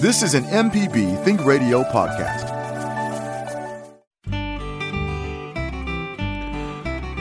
[0.00, 2.48] This is an MPB Think Radio podcast.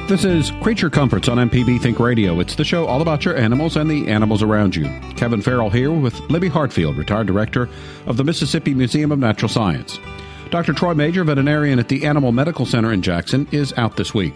[0.08, 2.40] This is Creature Comforts on MPB Think Radio.
[2.40, 4.86] It's the show all about your animals and the animals around you.
[5.18, 7.68] Kevin Farrell here with Libby Hartfield, retired director
[8.06, 10.00] of the Mississippi Museum of Natural Science.
[10.50, 10.72] Dr.
[10.72, 14.36] Troy Majure, veterinarian at the Animal Medical Center in Jackson, is out this week.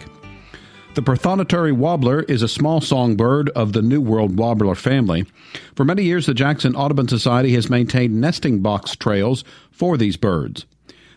[0.94, 5.26] The Prothonotary warbler is a small songbird of the New World warbler family.
[5.74, 10.66] For many years, the Jackson Audubon Society has maintained nesting box trails for these birds.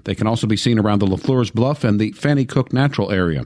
[0.06, 3.46] They can also be seen around the LaFleur's Bluff and the Fannye Cook Natural Area.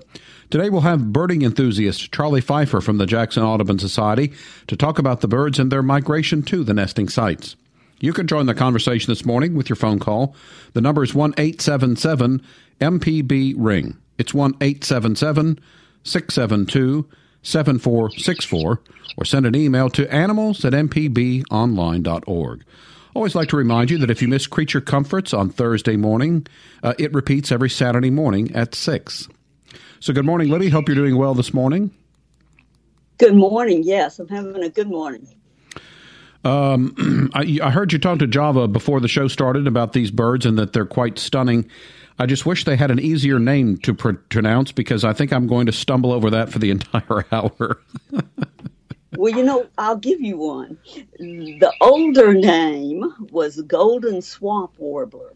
[0.49, 4.31] Today we'll have birding enthusiast Charlie Pfeiffer from the Jackson Audubon Society
[4.67, 7.57] to talk about the birds and their migration to the nesting sites.
[7.99, 10.34] You can join the conversation this morning with your phone call.
[10.71, 12.41] The number is 1 877
[12.79, 13.98] MPB Ring.
[14.17, 15.59] It's 1 877
[16.03, 17.07] 672
[17.43, 18.81] 7464
[19.17, 22.63] or send an email to animals at mpbonline.org.
[23.13, 26.48] Always like to remind you that if you miss Creature Comforts on Thursday morning,
[26.81, 29.27] uh, it repeats every Saturday morning at 6.
[29.99, 30.70] So, good morning, Libby.
[30.70, 31.91] Hope you're doing well this morning.
[33.17, 33.83] Good morning.
[33.83, 35.27] Yes, I'm having a good morning.
[36.43, 40.45] Um, I, I, heard you talk to Java before the show started about these birds
[40.45, 41.70] and that they're quite stunning.
[42.20, 45.48] I just wish they had an easier name to pr- pronounce because I think I'm
[45.48, 47.81] going to stumble over that for the entire hour.
[49.17, 50.77] well, you know, I'll give you one.
[51.17, 55.34] The older name was Golden Swamp Warbler.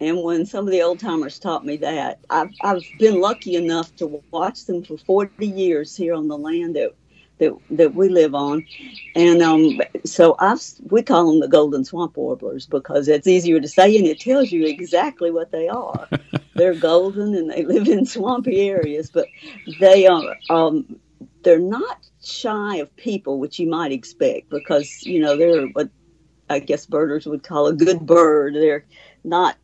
[0.00, 3.94] And when some of the old timers taught me that, I've, I've been lucky enough
[3.96, 6.92] to watch them for 40 years here on the land that
[7.42, 8.64] that that we live on,
[9.14, 10.56] and um, so I
[10.90, 14.52] we call them the golden swamp warblers because it's easier to say and it tells
[14.52, 16.08] you exactly what they are.
[16.54, 19.26] they're golden and they live in swampy areas, but
[19.80, 20.96] they are um,
[21.42, 25.90] they're not shy of people, which you might expect because you know they're what
[26.48, 28.54] I guess birders would call a good bird.
[28.54, 28.84] They're
[29.24, 29.56] not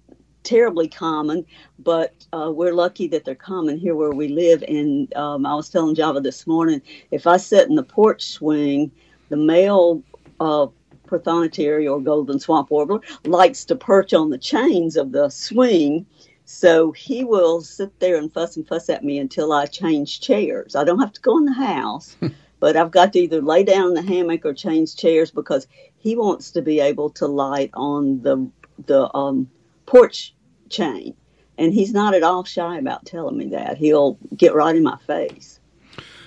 [0.49, 1.45] terribly common,
[1.79, 4.65] but uh, we're lucky that they're common here where we live.
[4.67, 8.91] And um, I was telling Java this morning, if I sit in the porch swing,
[9.29, 10.03] the male
[10.41, 10.69] uh,
[11.07, 16.07] prothonotary or golden swamp warbler likes to perch on the chains of the swing.
[16.47, 20.75] So he will sit there and fuss and fuss at me until I change chairs.
[20.75, 22.17] I don't have to go in the house,
[22.59, 25.67] but I've got to either lay down in the hammock or change chairs because
[25.99, 28.51] he wants to be able to light on the
[28.87, 29.51] the um,
[29.85, 30.33] porch
[30.71, 31.15] chain.
[31.57, 33.79] And he's not at all shy about telling me that.
[33.79, 35.59] He'll get right in my face.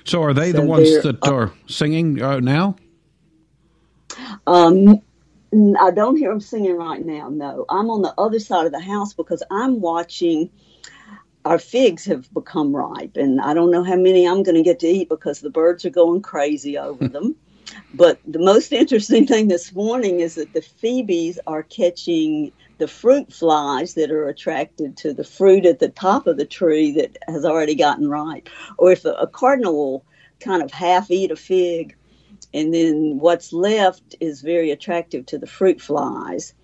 [0.03, 2.75] So, are they so the ones that uh, are singing uh, now?
[4.47, 5.01] Um,
[5.79, 7.29] I don't hear them singing right now.
[7.29, 10.49] No, I'm on the other side of the house because I'm watching.
[11.43, 14.79] Our figs have become ripe, and I don't know how many I'm going to get
[14.79, 17.35] to eat because the birds are going crazy over them.
[17.93, 22.51] But the most interesting thing this morning is that the phoebes are catching
[22.81, 26.89] the fruit flies that are attracted to the fruit at the top of the tree
[26.89, 28.49] that has already gotten ripe.
[28.79, 30.05] Or if a, cardinal will
[30.39, 31.95] kind of half eat a fig,
[32.55, 36.55] and then what's left is very attractive to the fruit flies.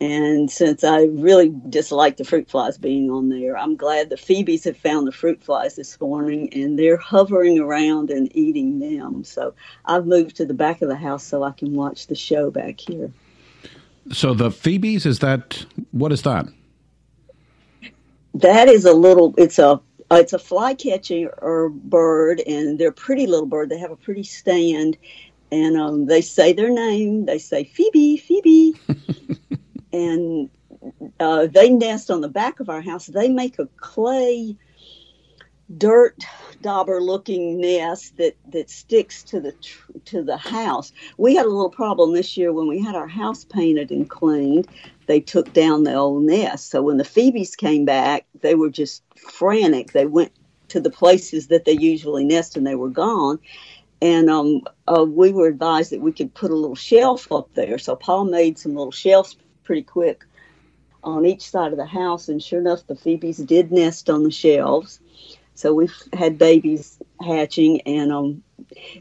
[0.00, 4.64] And since I really dislike the fruit flies being on there, I'm glad the phoebes
[4.64, 9.24] have found the fruit flies this morning and they're hovering around and eating them.
[9.24, 9.52] So
[9.84, 12.80] I've moved to the back of the house so I can watch the show back
[12.80, 13.12] here.
[14.12, 16.46] So the Phoebes is that what is that?
[18.34, 19.34] That is a little.
[19.36, 23.68] It's a it's a flycatcher or bird, and they're a pretty little bird.
[23.68, 24.96] They have a pretty stand,
[25.52, 27.26] and um, they say their name.
[27.26, 28.74] They say Phoebe, Phoebe,
[29.92, 30.50] and
[31.20, 33.06] uh, they nest on the back of our house.
[33.06, 34.56] They make a clay
[35.76, 36.24] dirt
[36.62, 39.54] dauber looking nest that that sticks to the
[40.06, 40.92] to the house.
[41.16, 44.68] We had a little problem this year when we had our house painted and cleaned.
[45.06, 46.70] They took down the old nest.
[46.70, 49.92] So when the Phoebes came back, they were just frantic.
[49.92, 50.32] They went
[50.68, 53.38] to the places that they usually nest and they were gone.
[54.02, 57.76] And um, uh, we were advised that we could put a little shelf up there.
[57.78, 60.24] So Paul made some little shelves pretty quick
[61.02, 62.28] on each side of the house.
[62.28, 65.00] And sure enough, the Phoebes did nest on the shelves
[65.60, 68.42] so we've had babies hatching, and um,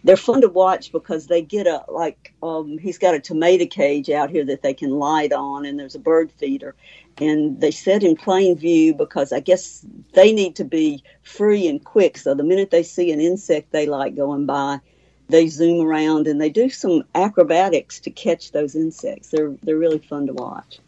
[0.04, 4.10] they're fun to watch because they get a like um, he's got a tomato cage
[4.10, 6.76] out here that they can light on, and there's a bird feeder,
[7.18, 11.82] and they set in plain view because I guess they need to be free and
[11.82, 12.18] quick.
[12.18, 14.82] So the minute they see an insect they like going by,
[15.30, 19.30] they zoom around and they do some acrobatics to catch those insects.
[19.30, 20.80] They're they're really fun to watch.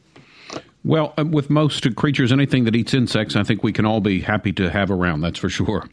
[0.83, 4.21] Well, uh, with most creatures, anything that eats insects, I think we can all be
[4.21, 5.21] happy to have around.
[5.21, 5.87] That's for sure.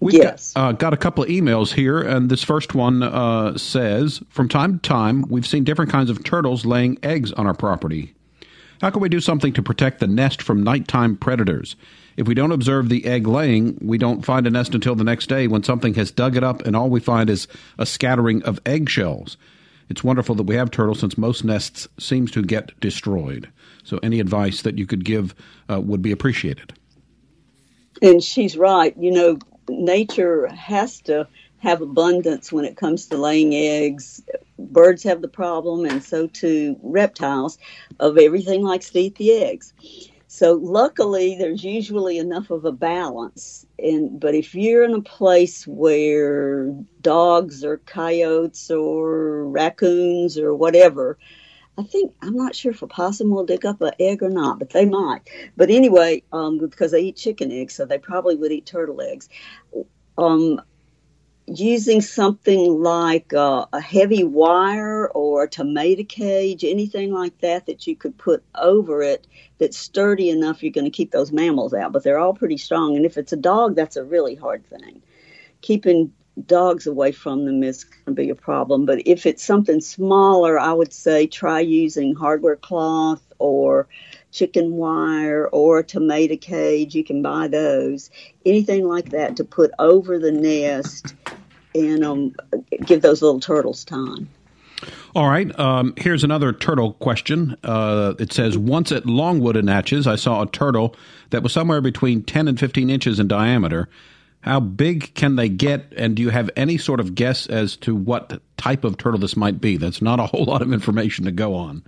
[0.00, 0.54] We've yes.
[0.54, 4.48] got, uh, got, a couple of emails here, and this first one uh, says From
[4.48, 8.14] time to time, we've seen different kinds of turtles laying eggs on our property.
[8.80, 11.76] How can we do something to protect the nest from nighttime predators?
[12.16, 15.28] If we don't observe the egg laying, we don't find a nest until the next
[15.28, 17.46] day when something has dug it up and all we find is
[17.78, 19.36] a scattering of eggshells.
[19.90, 23.50] It's wonderful that we have turtles since most nests seems to get destroyed.
[23.84, 25.34] So any advice that you could give
[25.68, 26.72] uh, would be appreciated.
[28.02, 28.96] And she's right.
[28.96, 29.38] You know,
[29.68, 31.26] nature has to
[31.58, 34.22] have abundance when it comes to laying eggs.
[34.58, 37.58] Birds have the problem, and so too reptiles,
[37.98, 39.72] of everything likes to eat the eggs.
[40.26, 43.66] So luckily, there's usually enough of a balance.
[43.78, 51.18] And but if you're in a place where dogs or coyotes or raccoons or whatever,
[51.80, 54.58] I think I'm not sure if a possum will dig up an egg or not,
[54.58, 55.22] but they might.
[55.56, 59.30] But anyway, um, because they eat chicken eggs, so they probably would eat turtle eggs.
[60.18, 60.60] Um,
[61.46, 67.86] using something like uh, a heavy wire or a tomato cage, anything like that that
[67.86, 71.92] you could put over it that's sturdy enough, you're going to keep those mammals out.
[71.92, 72.94] But they're all pretty strong.
[72.94, 75.00] And if it's a dog, that's a really hard thing.
[75.62, 76.12] Keeping
[76.46, 78.86] dogs away from them is going to be a problem.
[78.86, 83.86] But if it's something smaller, I would say try using hardware cloth or
[84.32, 86.94] chicken wire or a tomato cage.
[86.94, 88.10] You can buy those.
[88.44, 91.14] Anything like that to put over the nest
[91.74, 92.34] and um,
[92.84, 94.28] give those little turtles time.
[95.14, 95.56] All right.
[95.58, 97.56] Um, here's another turtle question.
[97.64, 100.96] Uh, it says Once at Longwood in Natchez, I saw a turtle
[101.30, 103.88] that was somewhere between 10 and 15 inches in diameter.
[104.40, 105.92] How big can they get?
[105.96, 109.36] And do you have any sort of guess as to what type of turtle this
[109.36, 109.76] might be?
[109.76, 111.82] That's not a whole lot of information to go on.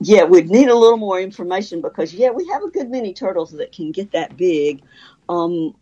[0.00, 3.52] Yeah, we'd need a little more information because, yeah, we have a good many turtles
[3.52, 4.82] that can get that big.
[5.28, 5.74] Um,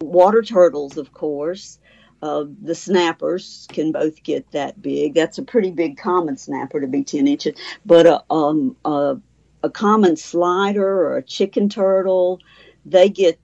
[0.00, 1.78] water turtles, of course.
[2.22, 5.14] Uh, the snappers can both get that big.
[5.14, 7.58] That's a pretty big common snapper to be 10 inches.
[7.86, 9.16] But a, um, a,
[9.62, 12.40] a common slider or a chicken turtle,
[12.84, 13.38] they get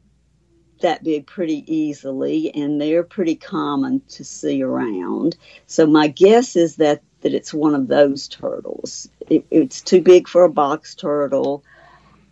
[0.81, 5.37] that big pretty easily and they're pretty common to see around.
[5.67, 9.09] So my guess is that, that it's one of those turtles.
[9.29, 11.65] It, it's too big for a box turtle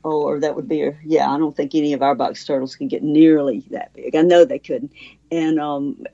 [0.02, 2.88] or that would be a, yeah i don't think any of our box turtles can
[2.88, 4.92] get nearly that big i know they couldn't
[5.30, 6.04] and um,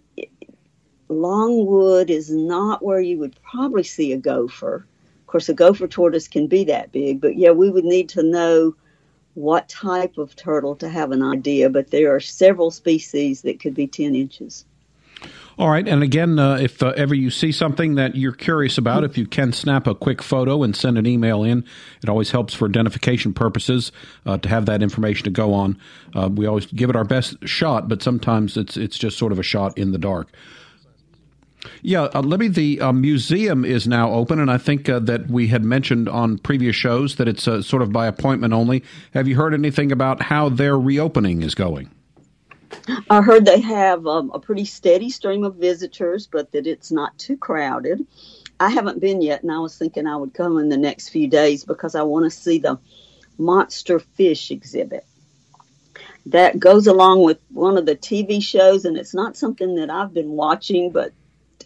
[1.11, 4.87] Longwood is not where you would probably see a gopher.
[5.21, 8.23] Of course, a gopher tortoise can be that big, but yeah, we would need to
[8.23, 8.75] know
[9.35, 11.71] what type of turtle to have an idea.
[11.71, 14.65] But there are several species that could be 10 inches.
[15.59, 15.87] All right.
[15.87, 19.27] And again, uh, if uh, ever you see something that you're curious about, if you
[19.27, 21.67] can snap a quick photo and send an email in,
[22.03, 23.93] it always helps for identification purposes
[24.25, 25.79] uh, to have that information to go on.
[26.15, 29.38] Uh, we always give it our best shot, but sometimes it's it's just sort of
[29.38, 30.29] a shot in the dark.
[31.83, 35.49] Yeah, uh, Libby, the uh, museum is now open, and I think uh, that we
[35.49, 38.83] had mentioned on previous shows that it's uh, sort of by appointment only.
[39.12, 41.91] Have you heard anything about how their reopening is going?
[43.11, 47.19] I heard they have um, a pretty steady stream of visitors, but that it's not
[47.19, 48.06] too crowded.
[48.59, 51.29] I haven't been yet, and I was thinking I would come in the next few
[51.29, 52.79] days because I want to see the
[53.39, 55.05] monster fish exhibit
[56.27, 60.13] that goes along with one of the TV shows, and it's not something that I've
[60.13, 61.13] been watching, but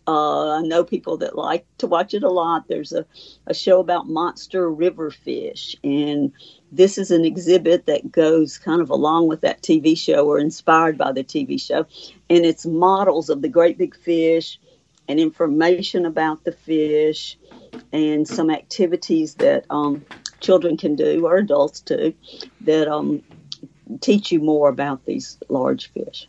[0.06, 2.68] uh, I know people that like to watch it a lot.
[2.68, 3.06] There's a,
[3.46, 6.32] a show about monster river fish, and
[6.72, 10.98] this is an exhibit that goes kind of along with that TV show or inspired
[10.98, 11.86] by the TV show.
[12.28, 14.58] And it's models of the great big fish
[15.08, 17.38] and information about the fish
[17.92, 20.04] and some activities that um,
[20.40, 22.14] children can do or adults do
[22.62, 23.22] that um,
[24.00, 26.28] teach you more about these large fish.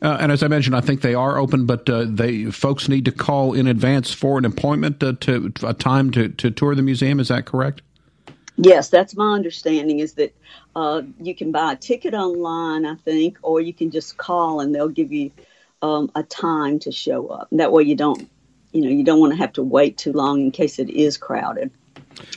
[0.00, 3.04] Uh, and as I mentioned, I think they are open, but uh, they folks need
[3.06, 6.82] to call in advance for an appointment uh, to a time to, to tour the
[6.82, 7.18] museum.
[7.18, 7.82] Is that correct?
[8.56, 9.98] Yes, that's my understanding.
[10.00, 10.36] Is that
[10.76, 14.74] uh, you can buy a ticket online, I think, or you can just call and
[14.74, 15.30] they'll give you
[15.82, 17.48] um, a time to show up.
[17.52, 18.28] That way, you don't,
[18.72, 21.16] you know, you don't want to have to wait too long in case it is
[21.16, 21.70] crowded.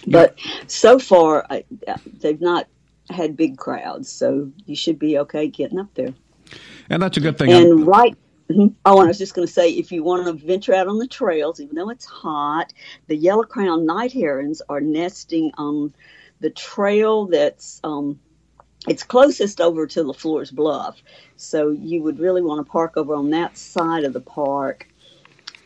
[0.08, 0.38] But
[0.68, 1.48] so far,
[2.20, 2.68] they've not
[3.10, 6.14] had big crowds, so you should be okay getting up there.
[6.92, 7.52] And that's a good thing.
[7.54, 8.16] And I'm, right.
[8.50, 8.68] Mm-hmm.
[8.86, 11.00] Oh, and I was just going to say, if you want to venture out on
[11.00, 12.74] the trails, even though it's hot,
[13.08, 15.94] the yellow crown night herons are nesting on
[16.42, 18.20] the trail that's um,
[18.88, 21.02] it's closest over to LaFleur's Bluff.
[21.38, 24.88] So you would really want to park over on that side of the park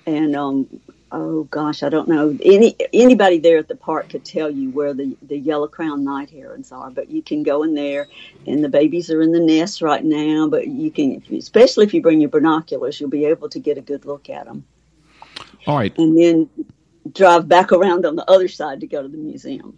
[0.06, 0.68] and um,
[1.12, 2.38] oh gosh, I don't know.
[2.44, 6.30] Any anybody there at the park could tell you where the the yellow crown night
[6.30, 8.08] herons are, but you can go in there,
[8.48, 10.48] and the babies are in the nest right now.
[10.48, 13.82] But you can, especially if you bring your binoculars, you'll be able to get a
[13.82, 14.66] good look at them.
[15.68, 16.50] All right, and then
[17.14, 19.78] drive back around on the other side to go to the museum.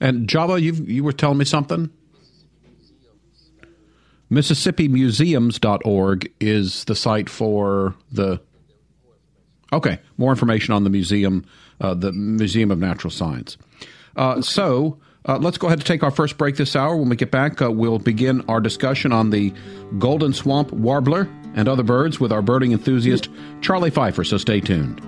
[0.00, 1.90] And Java, you you were telling me something.
[4.30, 8.40] MississippiMuseums.org is the site for the
[9.72, 11.44] Okay, more information on the museum,
[11.80, 13.56] uh, the Museum of Natural Science.
[14.16, 14.40] Uh, okay.
[14.42, 16.96] So uh, let's go ahead and take our first break this hour.
[16.96, 19.52] When we get back, uh, we'll begin our discussion on the
[19.98, 23.28] golden swamp warbler and other birds with our birding enthusiast,
[23.60, 24.24] Charlie Pfeiffer.
[24.24, 25.00] So stay tuned.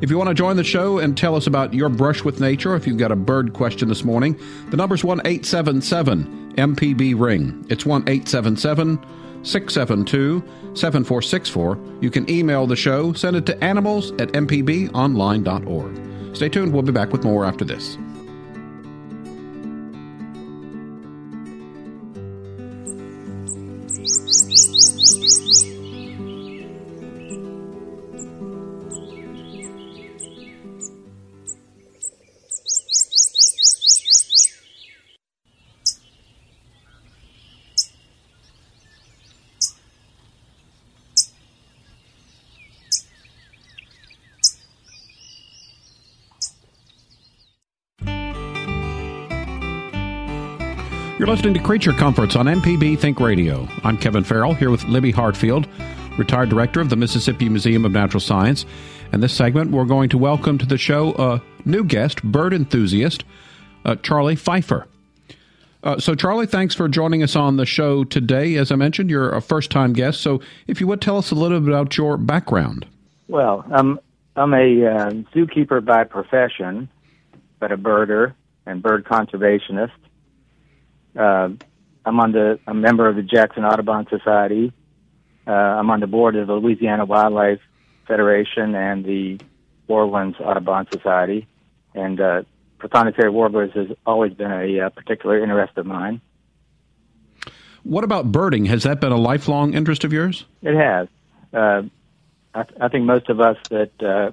[0.00, 2.74] If you want to join the show and tell us about your brush with nature,
[2.74, 4.38] if you've got a bird question this morning,
[4.70, 7.64] the number's 1 877 MPB Ring.
[7.70, 8.98] It's 1 877
[9.44, 10.42] 672
[10.74, 11.78] 7464.
[12.00, 16.36] You can email the show, send it to animals at mpbonline.org.
[16.36, 17.98] Stay tuned, we'll be back with more after this.
[51.34, 53.66] Listening to Creature Comforts on MPB Think Radio.
[53.82, 55.66] I'm Kevin Farrell here with Libby Hartfield,
[56.16, 58.64] retired director of the Mississippi Museum of Natural Science.
[59.10, 63.24] And this segment, we're going to welcome to the show a new guest, bird enthusiast,
[63.84, 64.86] uh, Charlie Pfeiffer.
[65.82, 68.54] Uh, so, Charlie, thanks for joining us on the show today.
[68.54, 70.20] As I mentioned, you're a first time guest.
[70.20, 72.86] So, if you would tell us a little bit about your background.
[73.26, 73.98] Well, I'm,
[74.36, 76.88] I'm a uh, zookeeper by profession,
[77.58, 78.34] but a birder
[78.66, 79.90] and bird conservationist
[81.16, 81.48] uh,
[82.04, 84.72] I'm on the a member of the Jackson Audubon Society.
[85.46, 87.60] Uh, I'm on the board of the Louisiana Wildlife
[88.06, 89.38] Federation and the
[89.88, 91.46] Orleans Audubon Society.
[91.94, 92.42] And uh,
[92.78, 96.20] prothonotary warblers has always been a uh, particular interest of mine.
[97.82, 98.64] What about birding?
[98.66, 100.46] Has that been a lifelong interest of yours?
[100.62, 101.08] It has.
[101.52, 101.82] Uh,
[102.54, 104.32] I, th- I think most of us that uh,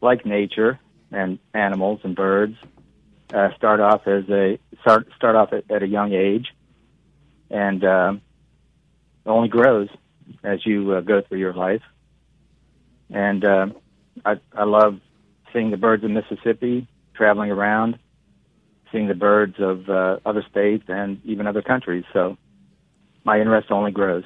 [0.00, 0.78] like nature
[1.10, 2.56] and animals and birds
[3.32, 6.48] uh, start off as a start start off at, at a young age,
[7.50, 8.20] and um,
[9.24, 9.88] only grows
[10.42, 11.82] as you uh, go through your life.
[13.10, 13.66] And uh,
[14.24, 15.00] I I love
[15.52, 17.98] seeing the birds of Mississippi, traveling around,
[18.92, 22.04] seeing the birds of uh, other states and even other countries.
[22.12, 22.36] So
[23.24, 24.24] my interest only grows.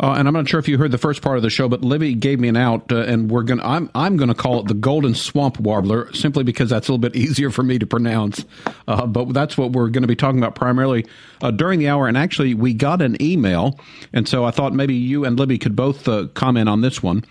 [0.00, 1.82] Uh, and I'm not sure if you heard the first part of the show, but
[1.82, 3.62] Libby gave me an out, uh, and we're gonna.
[3.62, 7.14] I'm I'm gonna call it the golden swamp warbler simply because that's a little bit
[7.20, 8.46] easier for me to pronounce.
[8.88, 11.04] Uh, but that's what we're going to be talking about primarily
[11.42, 12.08] uh, during the hour.
[12.08, 13.78] And actually, we got an email,
[14.14, 17.22] and so I thought maybe you and Libby could both uh, comment on this one.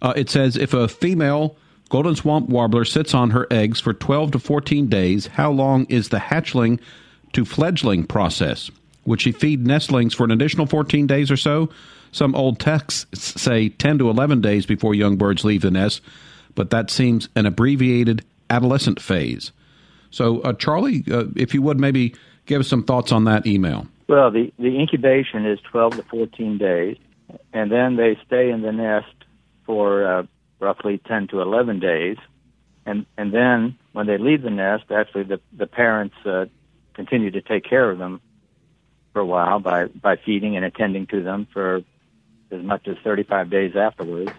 [0.00, 1.56] Uh, it says if a female
[1.88, 6.10] golden swamp warbler sits on her eggs for 12 to 14 days, how long is
[6.10, 6.78] the hatchling
[7.32, 8.70] to fledgling process?
[9.04, 11.70] Would she feed nestlings for an additional 14 days or so?
[12.14, 16.00] Some old texts say 10 to 11 days before young birds leave the nest,
[16.54, 19.50] but that seems an abbreviated adolescent phase.
[20.12, 22.14] So, uh, Charlie, uh, if you would maybe
[22.46, 23.88] give us some thoughts on that email.
[24.08, 26.98] Well, the, the incubation is 12 to 14 days,
[27.52, 29.12] and then they stay in the nest
[29.66, 30.22] for uh,
[30.60, 32.18] roughly 10 to 11 days.
[32.86, 36.44] And, and then when they leave the nest, actually the, the parents uh,
[36.94, 38.20] continue to take care of them
[39.12, 41.82] for a while by, by feeding and attending to them for
[42.54, 44.32] as much as 35 days afterwards.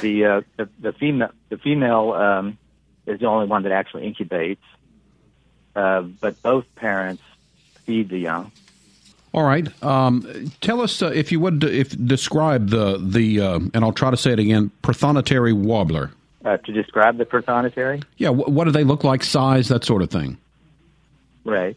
[0.00, 2.58] The uh, the, the female the female um,
[3.06, 4.58] is the only one that actually incubates,
[5.74, 7.22] uh, but both parents
[7.84, 8.52] feed the young.
[9.32, 9.68] All right.
[9.82, 14.10] Um, tell us uh, if you would if describe the the uh, and I'll try
[14.10, 14.70] to say it again.
[14.82, 16.10] Prothonotary warbler.
[16.42, 18.02] Uh, to describe the prothonotary.
[18.16, 18.30] Yeah.
[18.30, 19.22] Wh- what do they look like?
[19.22, 20.38] Size, that sort of thing.
[21.44, 21.76] Right.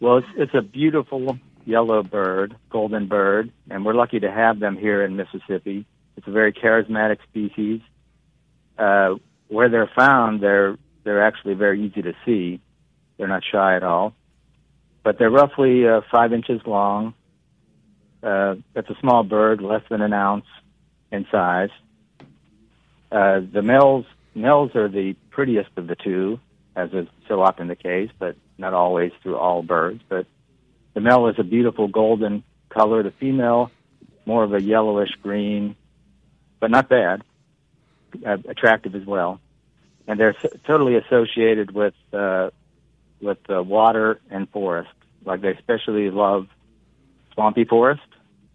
[0.00, 4.76] Well, it's, it's a beautiful yellow bird, golden bird, and we're lucky to have them
[4.76, 5.84] here in Mississippi.
[6.16, 7.80] It's a very charismatic species.
[8.78, 9.16] Uh,
[9.48, 12.60] where they're found, they're they're actually very easy to see.
[13.16, 14.14] They're not shy at all,
[15.02, 17.14] but they're roughly uh, five inches long.
[18.22, 20.46] Uh, it's a small bird, less than an ounce
[21.10, 21.70] in size.
[23.10, 26.38] Uh, the males males are the prettiest of the two,
[26.76, 30.00] as is so often the case, but not always through all birds.
[30.08, 30.26] But
[30.98, 33.04] the male is a beautiful golden color.
[33.04, 33.70] The female,
[34.26, 35.76] more of a yellowish green,
[36.60, 37.22] but not bad.
[38.26, 39.40] uh, attractive as well,
[40.08, 42.50] and they're s- totally associated with uh,
[43.20, 44.90] with uh, water and forest.
[45.24, 46.48] Like they especially love
[47.34, 48.02] swampy forest,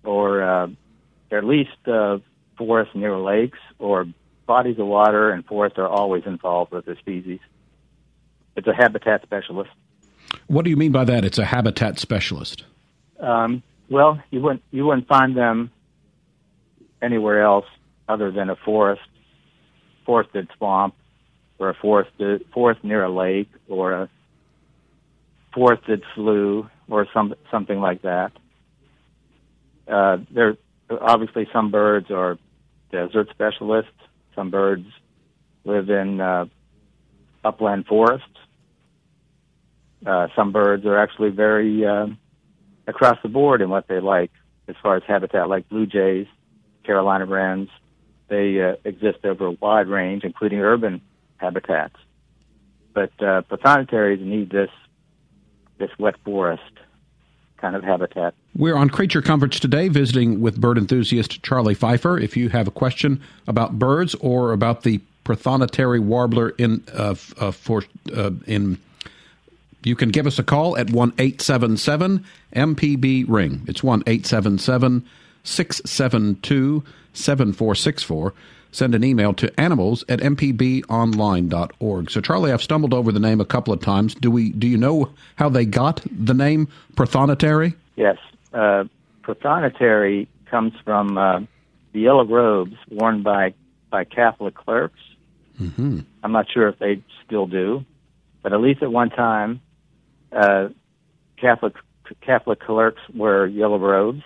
[0.03, 0.67] or uh,
[1.31, 2.19] at least uh,
[2.57, 4.05] forest near lakes or
[4.47, 7.39] bodies of water and forest are always involved with the species.
[8.55, 9.71] It's a habitat specialist.
[10.47, 11.25] What do you mean by that?
[11.25, 12.63] It's a habitat specialist.
[13.19, 15.71] Um, well, you wouldn't you wouldn't find them
[17.01, 17.65] anywhere else
[18.07, 19.01] other than a forest,
[20.05, 20.95] forested swamp,
[21.59, 24.09] or a forested forest near a lake, or a
[25.53, 28.31] forested slough, or some something like that.
[29.87, 30.57] Uh, there,
[30.89, 32.37] obviously, some birds are
[32.91, 33.91] desert specialists.
[34.35, 34.87] Some birds
[35.65, 36.45] live in uh,
[37.43, 38.27] upland forests.
[40.05, 42.07] Uh, some birds are actually very uh,
[42.87, 44.31] across the board in what they like
[44.67, 46.27] as far as habitat, like blue jays,
[46.83, 47.69] Carolina wrens.
[48.27, 51.01] They uh, exist over a wide range, including urban
[51.37, 51.95] habitats.
[52.93, 53.41] But uh,
[54.19, 54.69] need this
[55.79, 56.61] this wet forest
[57.57, 58.33] kind of habitat.
[58.55, 62.19] We're on Creature Comforts today, visiting with bird enthusiast Charlie Pfeiffer.
[62.19, 67.51] If you have a question about birds or about the prothonotary warbler in uh, uh,
[67.51, 67.83] for
[68.15, 68.77] uh, in
[69.83, 72.25] you can give us a call at 1 877
[72.55, 73.63] MPB Ring.
[73.67, 75.05] It's 1 877
[75.43, 78.33] 672 7464.
[78.71, 82.09] Send an email to animals at mpbonline.org.
[82.09, 84.15] So, Charlie, I've stumbled over the name a couple of times.
[84.15, 84.49] Do we?
[84.49, 87.75] Do you know how they got the name Prothonotary?
[87.95, 88.17] Yes.
[88.51, 88.85] Uh,
[89.23, 91.41] prothonotary comes from uh,
[91.93, 93.53] the yellow robes worn by,
[93.91, 94.99] by Catholic clerks.
[95.61, 95.99] Mm-hmm.
[96.23, 97.85] I'm not sure if they still do,
[98.41, 99.61] but at least at one time,
[100.35, 100.69] uh,
[101.37, 101.73] Catholic
[102.21, 104.23] Catholic clerks wear yellow robes.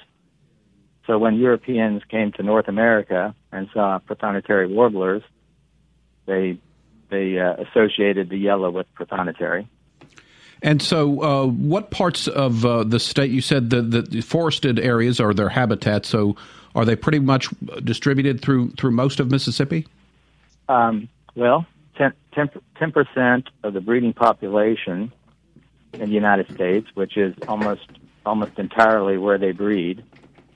[1.05, 5.23] So when Europeans came to North America and saw prothonotary warblers,
[6.25, 6.59] they
[7.09, 9.67] they uh, associated the yellow with prothonotary.
[10.61, 13.31] And so, uh, what parts of uh, the state?
[13.31, 16.09] You said the, the forested areas are their habitats.
[16.09, 16.35] So,
[16.75, 17.49] are they pretty much
[17.83, 19.87] distributed through through most of Mississippi?
[20.67, 21.65] Um, well,
[21.97, 25.11] 10 percent of the breeding population
[25.99, 27.87] in the United States, which is almost
[28.25, 30.03] almost entirely where they breed.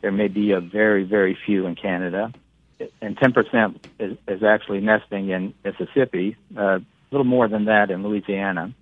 [0.02, 2.34] There may be a very very few in Canada,
[3.02, 6.36] and 10 percent is, is actually nesting in Mississippi.
[6.56, 8.74] Uh, a little more than that in Louisiana.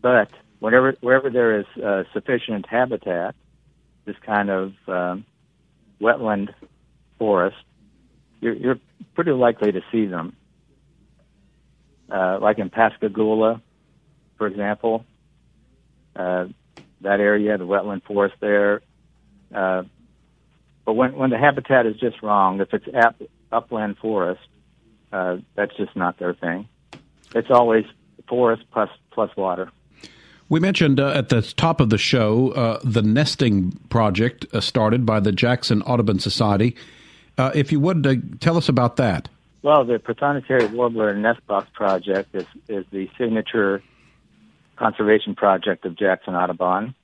[0.00, 3.34] But whenever wherever there is uh, sufficient habitat,
[4.04, 5.24] this kind of um,
[6.00, 6.54] wetland
[7.18, 7.56] forest,
[8.40, 8.78] you're, you're
[9.14, 10.36] pretty likely to see them.
[12.10, 13.60] Uh, like in Pascagoula,
[14.38, 15.04] for example,
[16.16, 16.46] uh,
[17.02, 18.82] that area, the wetland forest there.
[19.54, 19.84] Uh,
[20.84, 23.20] but when when the habitat is just wrong, if it's up,
[23.52, 24.40] upland forest,
[25.12, 26.68] uh, that's just not their thing.
[27.34, 27.84] It's always
[28.28, 29.70] forest plus plus water.
[30.48, 35.04] We mentioned uh, at the top of the show uh, the nesting project uh, started
[35.04, 36.76] by the Jackson Audubon Society.
[37.36, 39.28] Uh, if you would uh, tell us about that.
[39.62, 43.82] Well, the Prothonotary Warbler Nest Box Project is, is the signature
[44.76, 46.94] conservation project of Jackson Audubon.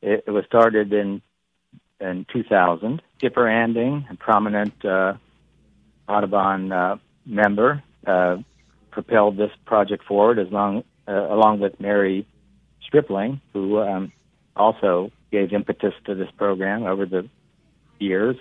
[0.00, 1.22] It, it was started in
[2.00, 3.00] in 2000.
[3.18, 5.14] Skipper Anding, a prominent uh,
[6.08, 7.82] Audubon member,
[8.90, 12.26] propelled this project forward as long, along with Mary
[12.84, 14.12] Stripling, who um,
[14.56, 17.28] also gave impetus to this program over the
[17.98, 18.36] years.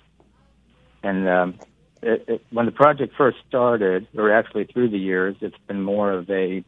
[1.04, 1.60] And um,
[2.02, 6.12] it, it, when the project first started, or actually through the years, it's been more
[6.12, 6.64] of a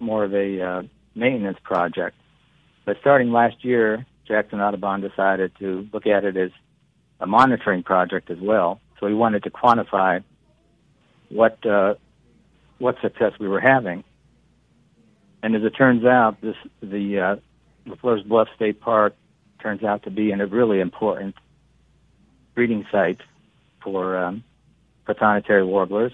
[0.00, 0.82] more of a uh,
[1.14, 2.16] maintenance project.
[2.84, 6.50] But starting last year, Jackson Audubon decided to look at it as
[7.20, 8.80] a monitoring project as well.
[8.98, 10.22] So we wanted to quantify
[11.28, 11.94] what uh,
[12.78, 14.04] what success we were having.
[15.42, 17.36] And as it turns out, this the uh,
[17.86, 19.14] LaFleur's Bluff State Park
[19.60, 21.34] turns out to be a really important
[22.54, 23.20] breeding site
[23.82, 24.44] for um,
[25.64, 26.12] warblers.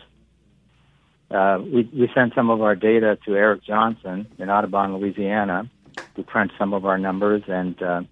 [1.30, 5.70] Uh, we, we sent some of our data to Eric Johnson in Audubon, Louisiana,
[6.16, 8.02] who crunched some of our numbers, and uh,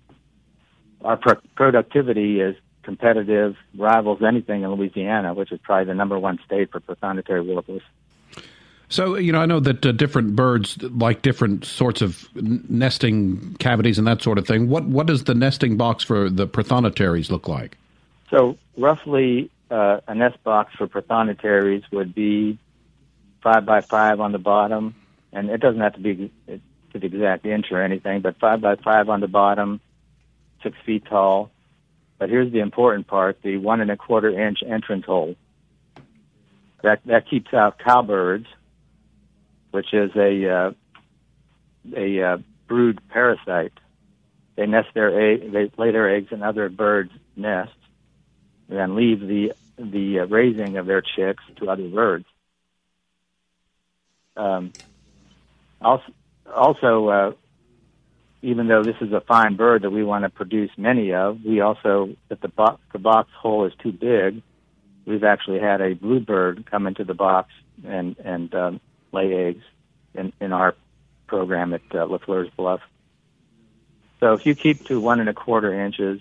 [1.03, 6.39] our pro- productivity is competitive, rivals anything in Louisiana, which is probably the number one
[6.47, 7.83] state for prothonotary warblers.
[8.89, 13.57] So, you know, I know that uh, different birds like different sorts of n- nesting
[13.59, 14.71] cavities and that sort of thing.
[14.71, 17.77] What what does the nesting box for the prothonotaries look like?
[18.31, 22.59] So, roughly, uh, a nest box for prothonotaries would be
[23.43, 24.95] five by five on the bottom,
[25.33, 28.77] and it doesn't have to be to the exact inch or anything, but five by
[28.77, 29.81] five on the bottom,
[30.63, 31.51] six feet tall.
[32.19, 35.37] But here's the important part: the one and a quarter inch entrance hole.
[36.83, 38.47] That that keeps out cowbirds,
[39.71, 40.73] which is a uh,
[41.97, 43.73] a uh, brood parasite.
[44.57, 47.75] They nest their egg, they lay their eggs in other birds' nests,
[48.69, 52.27] and then leave the the uh, raising of their chicks to other birds.
[54.39, 54.73] Um,
[55.83, 56.13] also,
[56.55, 57.33] also uh,
[58.43, 61.61] even though this is a fine bird that we want to produce many of, we
[61.61, 64.43] also, if the box, the box hole is too big,
[65.05, 67.51] we've actually had a bluebird come into the box
[67.85, 68.81] and and um,
[69.13, 69.65] lay eggs
[70.15, 70.75] in in our
[71.27, 72.81] program at uh, Lafleur's Bluff.
[74.21, 76.21] So if you keep to one and a quarter inches,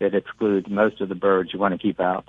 [0.00, 2.28] it excludes most of the birds you want to keep out.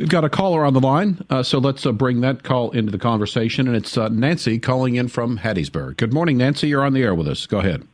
[0.00, 2.90] We've got a caller on the line, uh, so let's uh, bring that call into
[2.90, 3.68] the conversation.
[3.68, 5.98] And it's uh, Nancy calling in from Hattiesburg.
[5.98, 6.68] Good morning, Nancy.
[6.68, 7.44] You're on the air with us.
[7.44, 7.86] Go ahead.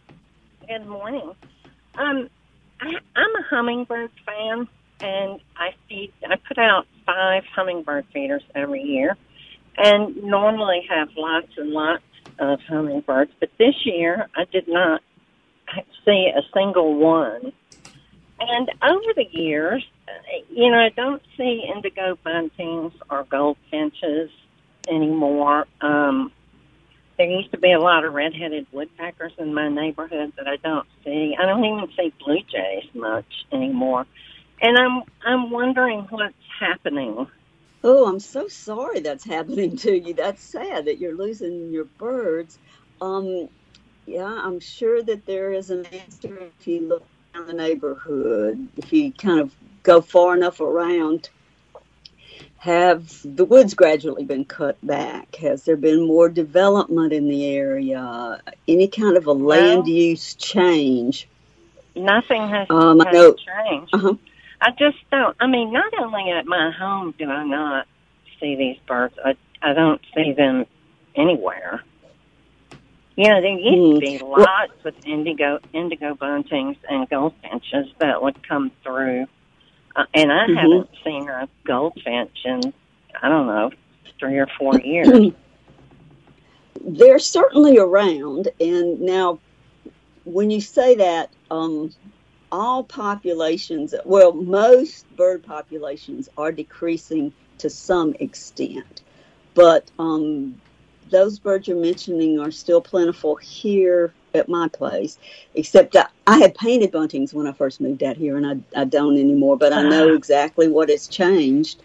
[0.69, 1.35] Good morning.
[1.97, 2.31] Um,
[2.81, 4.69] I, I'm a hummingbird fan,
[5.01, 6.13] and I feed.
[6.31, 9.17] I put out five hummingbird feeders every year,
[9.77, 12.05] and normally have lots and lots
[12.39, 13.33] of hummingbirds.
[13.41, 15.03] But this year, I did not
[16.05, 17.53] see a single one.
[18.39, 19.85] And over the years,
[20.51, 24.31] you know, I don't see indigo buntings or goldfinches
[24.89, 25.67] anymore.
[25.81, 26.33] Um,
[27.17, 30.87] there used to be a lot of red-headed woodpeckers in my neighborhood that I don't
[31.03, 31.35] see.
[31.39, 34.07] I don't even see blue jays much anymore.
[34.61, 37.27] And I'm I'm wondering what's happening.
[37.83, 40.15] Oh, I'm so sorry that's happening to you.
[40.15, 42.59] That's sad that you're losing your birds.
[43.01, 43.49] Um,
[44.07, 48.69] yeah, I'm sure that there is an answer if you look around the neighborhood.
[48.77, 51.29] If you kind of go far enough around,
[52.59, 55.37] have the woods gradually been cut back?
[55.37, 58.41] Has there been more development in the area?
[58.67, 61.29] Any kind of a land Well- use change?
[61.95, 63.95] Nothing has, Um, has know- changed.
[63.95, 64.15] Uh-huh.
[64.61, 65.37] I just don't.
[65.39, 67.87] I mean, not only at my home do I not
[68.41, 70.67] see these birds, I, I don't see them
[71.15, 71.83] anywhere.
[73.17, 74.25] You know, there used to be Hmm.
[74.25, 79.27] Lots of indigo indigo buntings and goldfinches that would come through,
[79.97, 80.55] uh, and I Mhm.
[80.57, 82.73] haven't seen a goldfinch in
[83.23, 83.71] I don't know
[84.19, 85.33] three or four years.
[86.85, 89.39] they're certainly around and now
[90.25, 91.93] when you say that um,
[92.53, 99.03] all populations well most bird populations are decreasing to some extent
[99.55, 100.61] but um,
[101.11, 105.19] those birds you're mentioning are still plentiful here at my place
[105.55, 108.85] except that i had painted buntings when i first moved out here and i, I
[108.85, 111.83] don't anymore but i know exactly what has changed.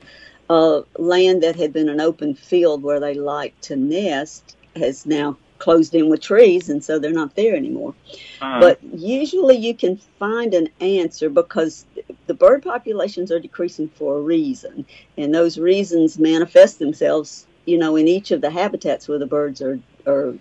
[0.50, 5.38] Uh, land that had been an open field where they like to nest has now
[5.60, 7.94] closed in with trees, and so they're not there anymore.
[8.42, 11.86] Uh, But usually you can find an answer because
[12.28, 14.86] the bird populations are decreasing for a reason,
[15.18, 19.62] and those reasons manifest themselves, you know, in each of the habitats where the birds
[19.62, 20.34] are are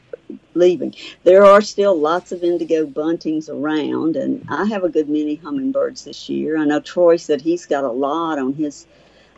[0.55, 0.95] leaving.
[1.25, 6.05] There are still lots of indigo buntings around, and I have a good many hummingbirds
[6.05, 6.57] this year.
[6.57, 8.87] I know Troy said he's got a lot on his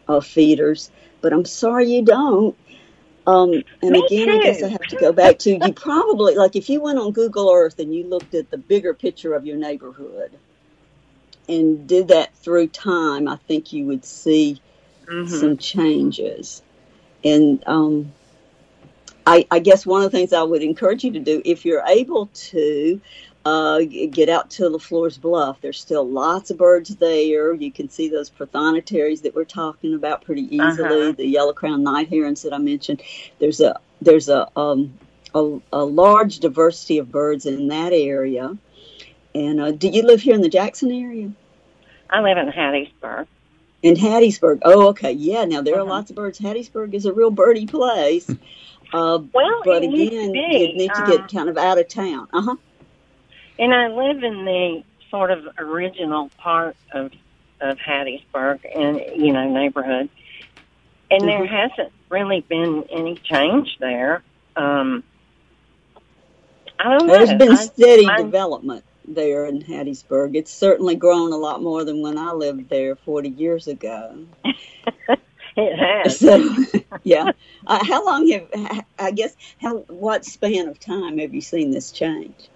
[0.09, 0.91] uh, feeders,
[1.21, 2.57] but I'm sorry you don't.
[3.27, 4.63] Um, and Me again, I guess.
[4.63, 7.79] I have to go back to you probably like if you went on Google Earth
[7.79, 10.33] and you looked at the bigger picture of your neighborhood
[11.49, 14.61] and did that through time, I think you would see
[15.07, 15.29] mhm.
[15.29, 16.63] some changes.
[17.25, 18.13] And um,
[19.27, 21.85] I, I guess one of the things I would encourage you to do, if you're
[21.87, 23.01] able to,
[23.45, 25.61] uh, get out to LaFleur's Bluff.
[25.61, 27.53] There's still lots of birds there.
[27.53, 31.03] You can see those prothonotary that we're talking about pretty easily.
[31.03, 31.13] Uh-huh.
[31.13, 33.03] The yellow crowned night herons that I mentioned.
[33.39, 34.99] There's a there's a um,
[35.35, 38.57] a, a large diversity of birds in that area.
[39.35, 41.33] And uh, do you live here in the Jackson area?
[42.11, 43.27] I live in Hattiesburg.
[43.83, 44.61] In Hattiesburg.
[44.65, 45.11] Oh, okay.
[45.13, 45.91] Yeah, now there are Uh-huh.
[45.91, 46.39] lots of birds.
[46.39, 48.31] Hattiesburg is a real birdie place.
[48.95, 51.89] Uh, Well, but it used to again, you need to get kind of out of
[51.89, 52.29] town.
[52.31, 52.57] Uh huh.
[53.59, 57.11] And I live in the sort of original part of
[57.63, 60.11] of Hattiesburg and you know neighborhood,
[61.11, 61.49] and there Mhm.
[61.49, 64.23] hasn't really been any change there.
[64.57, 65.03] Um,
[66.79, 67.15] I don't know.
[67.15, 70.37] There's been steady I- development there in Hattiesburg.
[70.37, 74.27] It's certainly grown a lot more than when I lived there 40 years ago.
[75.57, 76.19] it has.
[76.19, 76.49] So,
[77.03, 77.33] yeah.
[77.67, 81.91] Uh, how long have, I guess, how what span of time have you seen this
[81.91, 82.49] change?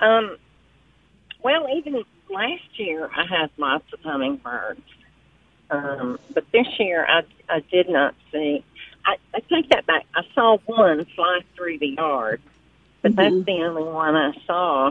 [0.00, 0.36] Um,
[1.42, 4.82] well, even last year I had lots of hummingbirds,
[5.70, 8.64] um, but this year I I did not see.
[9.06, 10.06] I, I take that back.
[10.14, 12.40] I saw one fly through the yard,
[13.04, 13.44] but that's Mhm.
[13.44, 14.90] the only one I saw,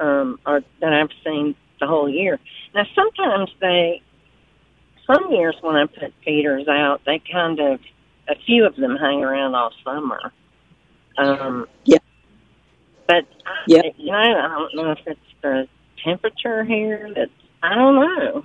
[0.00, 2.40] um, or that I've seen the whole year.
[2.74, 4.02] Now sometimes they
[5.06, 7.80] some years when I put feeders out, they kind of
[8.28, 10.32] a few of them hang around all summer.
[11.16, 11.98] Um, Yeah.
[13.06, 13.24] But
[13.66, 13.82] Yeah.
[13.84, 15.68] I, you know, I don't know if it's the
[16.02, 17.12] temperature here.
[17.14, 17.30] That's
[17.62, 18.44] I don't know.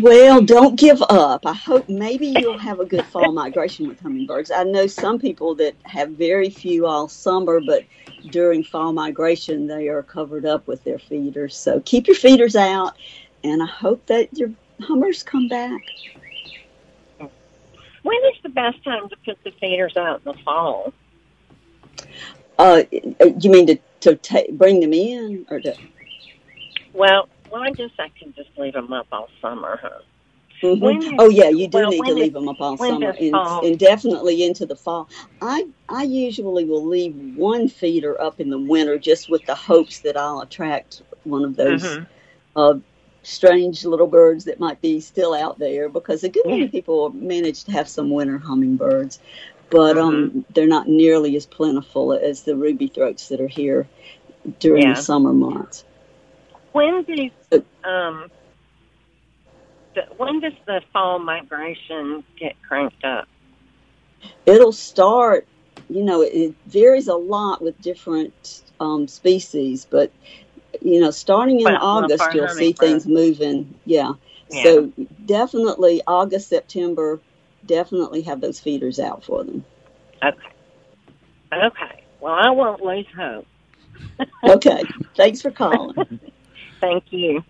[0.00, 1.44] Well, don't give up.
[1.44, 4.50] I hope maybe you'll have a good fall migration with hummingbirds.
[4.50, 7.84] I know some people that have very few all summer, but
[8.30, 11.54] during fall migration, they are covered up with their feeders.
[11.54, 12.96] So keep your feeders out,
[13.44, 14.50] and I hope that your
[14.80, 15.82] hummers come back.
[17.18, 20.94] When is the best time to put the feeders out in the fall?
[22.58, 22.82] Uh,
[23.40, 25.76] you mean to to ta- bring them in, or to?
[26.92, 29.90] Well, well, I guess I can just leave them up all summer, huh?
[30.62, 30.80] Mhm.
[30.80, 33.78] When- oh yeah, you do well, need to leave them up all summer and, and
[33.78, 35.08] definitely into the fall.
[35.40, 40.00] I I usually will leave one feeder up in the winter just with the hopes
[40.00, 42.06] that I'll attract one of those Mhm.
[42.54, 42.74] uh,
[43.24, 47.64] strange little birds that might be still out there because a good many people manage
[47.64, 49.18] to have some winter hummingbirds,
[49.70, 50.08] but Mm-hmm.
[50.38, 53.88] um, they're not nearly as plentiful as the ruby throats that are here
[54.60, 54.94] during Yeah.
[54.94, 55.84] the summer months.
[56.72, 57.14] When do
[57.84, 58.30] um
[59.94, 63.26] the, when does the fall migration get cranked up?
[64.46, 65.48] It'll start,
[65.88, 70.12] you know, it, it varies a lot with different um, species, but
[70.82, 73.80] you know, starting in Well, August, you'll see things moving.
[73.84, 74.12] Yeah.
[74.50, 74.74] Yeah.
[74.74, 74.92] So
[75.24, 77.20] definitely August, September,
[77.64, 79.66] definitely have those feeders out for them.
[80.24, 80.38] Okay.
[81.54, 82.04] Okay.
[82.20, 83.46] Well, I won't lose hope.
[84.46, 84.88] Okay.
[85.16, 86.06] Thanks for calling.
[86.82, 87.42] Thank you.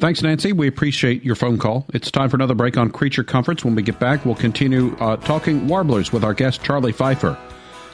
[0.00, 0.52] Thanks, Nancy.
[0.52, 1.86] We appreciate your phone call.
[1.92, 3.64] It's time for another break on Creature Comforts.
[3.64, 7.38] When we get back, we'll continue uh, talking warblers with our guest, Charlie Pfeiffer.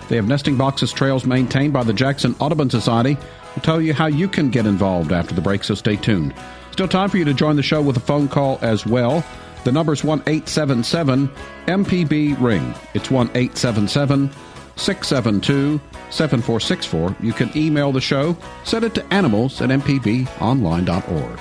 [0.09, 3.19] They have nesting boxes trails maintained by the Jackson Audubon Society.
[3.55, 6.33] We'll tell you how you can get involved after the break, so stay tuned.
[6.71, 9.25] Still time for you to join the show with a phone call as well.
[9.65, 11.29] The number's 1 877
[11.67, 12.75] MPB Ring.
[12.95, 14.31] It's 1 877
[14.79, 17.17] 672 7464.
[17.21, 21.41] You can email the show, send it to animals at mpbonline.org.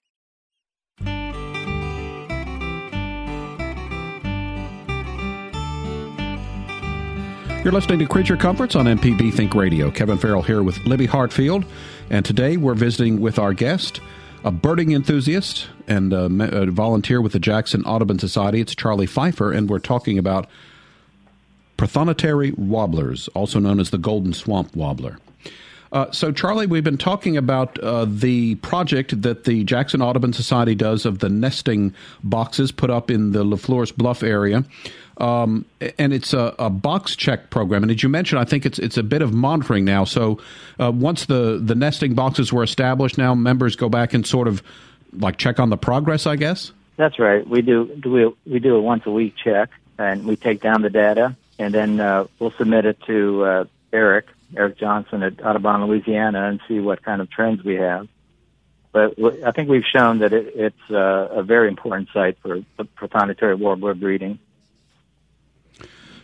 [7.63, 9.91] You're listening to Creature Comforts on MPB Think Radio.
[9.91, 11.63] Kevin Farrell here with Libby Hartfield,
[12.09, 14.01] and today we're visiting with our guest,
[14.43, 18.61] a birding enthusiast and a, a volunteer with the Jackson Audubon Society.
[18.61, 20.49] It's Charlie Pfeiffer, and we're talking about
[21.77, 25.19] prothonotary warblers, also known as the golden swamp warbler.
[25.91, 30.73] Uh, so, Charlie, we've been talking about uh, the project that the Jackson Audubon Society
[30.73, 31.93] does of the nesting
[32.23, 34.63] boxes put up in the LaFleur's Bluff area.
[35.21, 35.65] Um,
[35.99, 37.83] and it's a, a box check program.
[37.83, 40.03] And as you mentioned, I think it's it's a bit of monitoring now.
[40.03, 40.39] So
[40.79, 44.63] uh, once the, the nesting boxes were established, now members go back and sort of
[45.13, 46.71] like check on the progress, I guess.
[46.97, 47.47] That's right.
[47.47, 50.89] We do we we do a once a week check, and we take down the
[50.89, 54.25] data, and then uh, we'll submit it to uh, Eric
[54.57, 58.07] Eric Johnson at Audubon, Louisiana, and see what kind of trends we have.
[58.91, 62.85] But I think we've shown that it, it's uh, a very important site for the
[62.85, 64.39] prothonotary warbler breeding.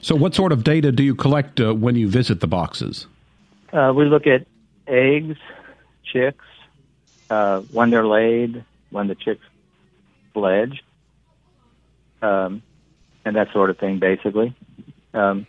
[0.02, 3.08] So, what sort of data do you collect uh, when you visit the boxes?
[3.74, 4.46] Uh, we look at
[4.88, 5.38] eggs,
[6.04, 6.46] chicks,
[7.30, 9.44] uh, when they're laid, when the chicks
[10.34, 10.84] fledge,
[12.22, 12.62] um,
[13.26, 14.00] and that sort of thing.
[14.00, 14.56] Basically,
[15.14, 15.46] um,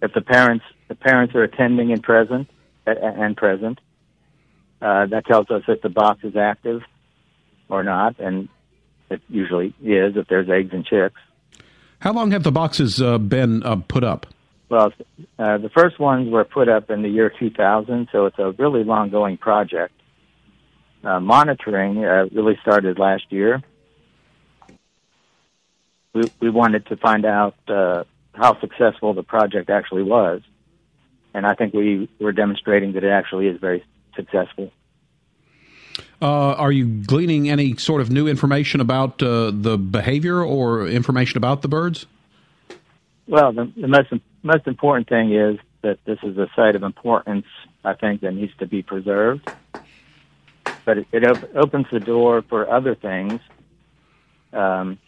[0.00, 2.48] if the parents the parents are attending and present
[2.86, 3.80] and present,
[4.80, 6.82] uh, that tells us if the box is active
[7.68, 8.48] or not, and
[9.10, 11.20] it usually is if there's eggs and chicks.
[12.04, 14.26] How long have the boxes uh, been uh, put up?
[14.68, 14.92] Well,
[15.38, 18.84] uh, the first ones were put up in the year 2000, so it's a really
[18.84, 19.94] long going project.
[21.02, 23.62] Uh, monitoring uh, really started last year.
[26.12, 30.42] We, we wanted to find out uh, how successful the project actually was,
[31.32, 33.82] and I think we were demonstrating that it actually is very
[34.14, 34.70] successful.
[36.20, 41.36] Uh, are you gleaning any sort of new information about uh, the behavior or information
[41.36, 42.06] about the birds?
[43.26, 47.46] Well, the, the most most important thing is that this is a site of importance.
[47.84, 49.50] I think that needs to be preserved,
[50.84, 53.40] but it, it op- opens the door for other things.
[54.52, 54.98] Um,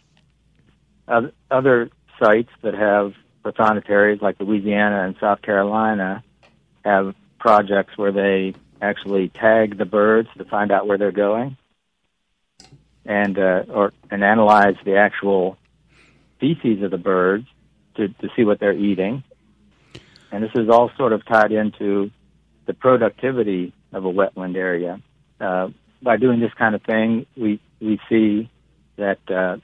[1.49, 1.89] other
[2.21, 6.23] sites that have prothonotary, like Louisiana and South Carolina,
[6.83, 11.57] have projects where they actually tag the birds to find out where they're going,
[13.05, 15.57] and uh, or and analyze the actual
[16.37, 17.47] species of the birds
[17.95, 19.23] to to see what they're eating.
[20.31, 22.11] And this is all sort of tied into
[22.65, 25.01] the productivity of a wetland area.
[25.39, 25.69] Uh,
[26.01, 28.49] by doing this kind of thing, we we see
[28.97, 29.57] that uh,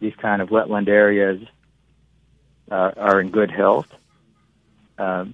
[0.00, 1.42] these kind of wetland areas
[2.70, 3.88] uh, are in good health
[4.98, 5.24] uh,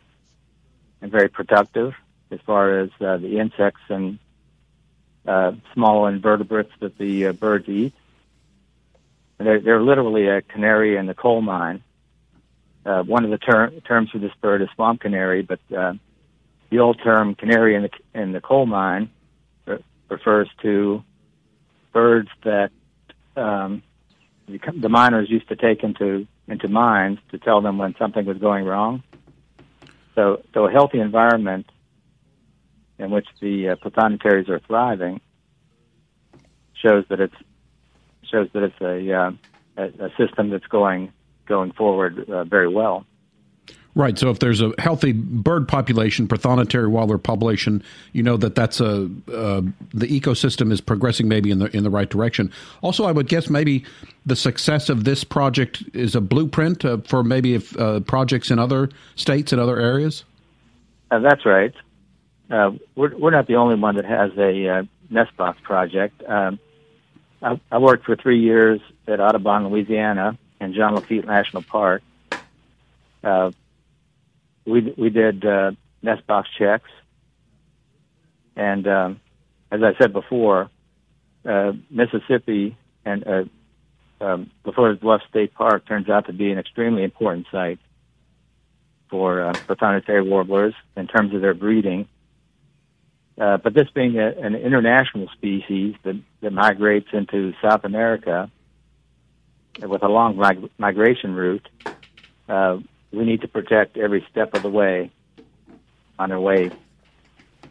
[1.01, 1.95] and very productive
[2.33, 4.19] as far as uh, the insects and
[5.27, 7.95] uh, small invertebrates that the uh, birds eat.
[9.39, 11.83] They're, they're literally a canary in the coal mine.
[12.85, 15.95] Uh, one of the ter- terms for this bird is swamp canary, but uh,
[16.71, 17.91] the old term canary in the
[18.21, 19.11] in the coal mine
[19.67, 21.05] re- refers to
[21.93, 22.71] birds that
[23.37, 23.83] um,
[24.49, 28.39] the, the miners used to take into into mines to tell them when something was
[28.39, 29.03] going wrong.
[30.15, 31.71] So, so a healthy environment
[33.03, 35.21] in which the uh, prothonotaries are thriving
[36.75, 37.35] shows that it's
[38.31, 39.31] shows that it's a uh,
[39.77, 41.13] a, a system that's going
[41.47, 43.05] going forward uh, very well.
[43.95, 44.19] Right.
[44.19, 47.83] So if there's a healthy bird population, prothonotary warbler population,
[48.15, 49.61] you know that that's a uh,
[49.93, 52.51] the ecosystem is progressing maybe in the in the right direction.
[52.81, 53.85] Also, I would guess maybe
[54.25, 58.59] the success of this project is a blueprint uh, for maybe if, uh, projects in
[58.59, 60.25] other states and other areas.
[61.11, 61.75] Uh, that's right.
[62.53, 66.23] Uh, we're we're not the only one that has a uh, nest box project.
[66.29, 66.59] Um,
[67.41, 72.03] I, I worked for three years at Audubon, Louisiana, and Jean Lafitte National Park.
[73.25, 73.53] Uh,
[74.67, 76.91] we we did uh, nest box checks,
[78.55, 79.21] and um,
[79.71, 80.69] as I said before,
[81.47, 83.45] uh, Mississippi and uh,
[84.21, 87.79] um, Bluff State Park turns out to be an extremely important site
[89.09, 92.09] for uh, prothonotary warblers in terms of their breeding.
[93.39, 98.51] Uh, but this being a, an international species that, that migrates into South America
[99.81, 101.67] with a long mig- migration route,
[102.49, 102.79] uh,
[103.11, 105.11] we need to protect every step of the way
[106.19, 106.71] on their way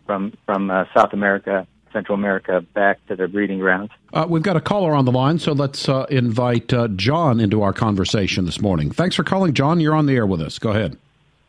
[0.06, 3.92] from from uh, South America, Central America, back to their breeding grounds.
[4.14, 7.62] Uh, we've got a caller on the line, so let's uh, invite uh, John into
[7.62, 8.92] our conversation this morning.
[8.92, 9.80] Thanks for calling, John.
[9.80, 10.60] You're on the air with us.
[10.60, 10.98] Go ahead.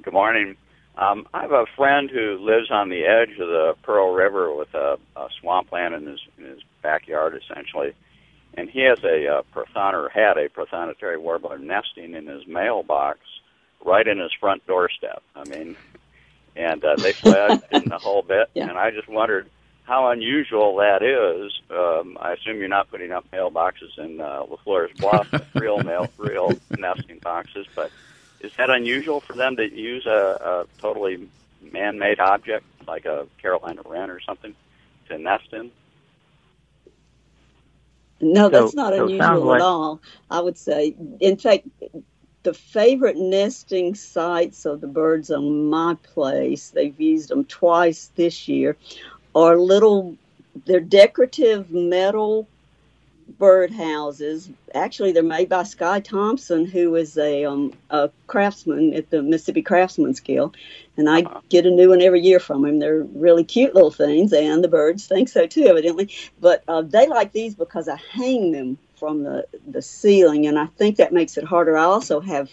[0.02, 0.56] Good morning.
[1.02, 4.72] Um, I have a friend who lives on the edge of the Pearl River with
[4.74, 7.92] a, a swampland in his in his backyard, essentially,
[8.54, 13.18] and he has a uh, prothon or had a prothonotary warbler nesting in his mailbox
[13.84, 15.22] right in his front doorstep.
[15.34, 15.76] I mean,
[16.54, 18.68] and uh, they fled in the whole bit, yeah.
[18.68, 19.50] and I just wondered
[19.82, 21.52] how unusual that is.
[21.68, 26.52] Um, I assume you're not putting up mailboxes in uh, LeFleur's Bluff, real mail, real
[26.78, 27.90] nesting boxes, but
[28.42, 31.28] is that unusual for them to use a, a totally
[31.72, 34.54] man-made object like a Carolina wren or something
[35.08, 35.70] to nest in?
[38.20, 39.60] No, that's so, not unusual like...
[39.60, 40.00] at all.
[40.30, 41.66] I would say, in fact,
[42.42, 48.48] the favorite nesting sites of the birds on my place, they've used them twice this
[48.48, 48.76] year,
[49.34, 50.16] are little,
[50.66, 52.48] they're decorative metal
[53.38, 54.48] bird houses.
[54.74, 59.62] Actually, they're made by Sky Thompson, who is a, um, a craftsman at the Mississippi
[59.62, 60.56] Craftsman's Guild.
[60.96, 61.40] And I uh-huh.
[61.48, 62.78] get a new one every year from him.
[62.78, 66.10] They're really cute little things, and the birds think so too, evidently.
[66.40, 70.66] But uh, they like these because I hang them from the, the ceiling, and I
[70.66, 71.76] think that makes it harder.
[71.76, 72.50] I also have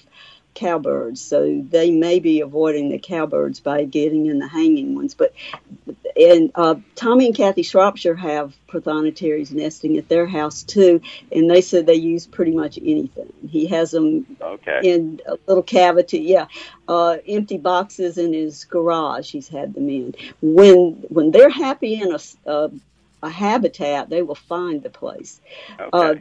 [0.55, 5.13] cowbirds, so they may be avoiding the cowbirds by getting in the hanging ones.
[5.13, 5.33] But
[6.15, 11.61] and uh, Tommy and Kathy Shropshire have prothonotaries nesting at their house too, and they
[11.61, 13.31] said they use pretty much anything.
[13.49, 14.81] He has them okay.
[14.83, 16.47] in a little cavity, yeah,
[16.87, 19.31] uh, empty boxes in his garage.
[19.31, 20.15] He's had them in.
[20.41, 22.19] When when they're happy in a,
[22.49, 22.71] a
[23.21, 25.41] a habitat, they will find the place.
[25.79, 25.89] Okay.
[25.91, 26.15] Uh,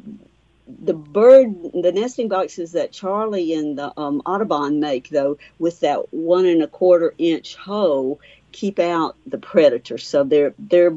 [0.84, 6.12] the bird, the nesting boxes that Charlie and the um, Audubon make, though, with that
[6.12, 8.20] one and a quarter inch hole,
[8.53, 10.07] keep out the predators.
[10.07, 10.96] So their their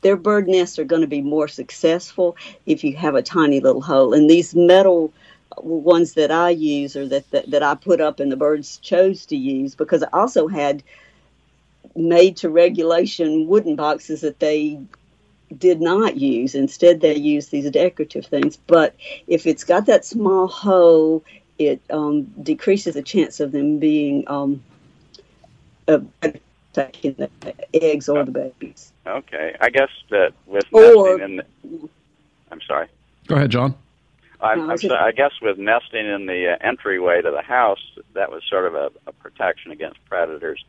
[0.00, 2.36] their bird nests are going to be more successful
[2.66, 4.14] if you have a tiny little hole.
[4.14, 5.12] And these metal
[5.56, 9.26] ones that I use or that, that, that I put up and the birds chose
[9.26, 10.82] to use because I also had
[11.96, 14.78] made to regulation wooden boxes that they
[15.56, 16.54] did not use.
[16.54, 18.56] Instead, they use these decorative things.
[18.56, 18.94] But
[19.26, 21.24] if it's got that small hole,
[21.58, 24.62] it um, decreases the chance of them being um,
[25.88, 26.00] uh,
[26.72, 27.30] attacking the
[27.74, 28.92] eggs or the babies.
[29.06, 31.88] Okay, I guess that with Or- nesting in the,
[32.50, 32.86] I'm sorry.
[33.26, 33.74] Go ahead, John.
[34.40, 37.42] I'm, No, I'm it's a- I guess with nesting in the uh, entryway to the
[37.42, 37.80] house,
[38.14, 40.64] that was sort of a, a protection against predators.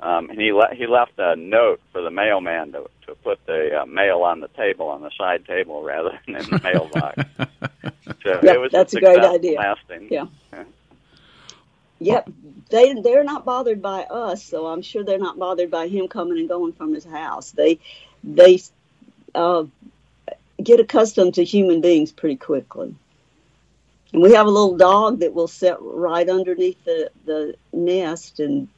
[0.00, 3.82] Um, and he le- he left a note for the mailman to to put the
[3.82, 7.22] uh, mail on the table on the side table rather than in the mailbox.
[8.24, 9.58] So Yep, it was that's a great success idea.
[9.58, 10.08] Lasting.
[10.10, 10.26] Yeah.
[12.00, 12.30] Yep,
[12.70, 16.38] they they're not bothered by us, so I'm sure they're not bothered by him coming
[16.38, 17.52] and going from his house.
[17.52, 17.78] They
[18.22, 18.60] they
[19.34, 19.64] uh,
[20.62, 22.94] get accustomed to human beings pretty quickly.
[24.12, 28.68] And we have a little dog that will sit right underneath the, the nest, and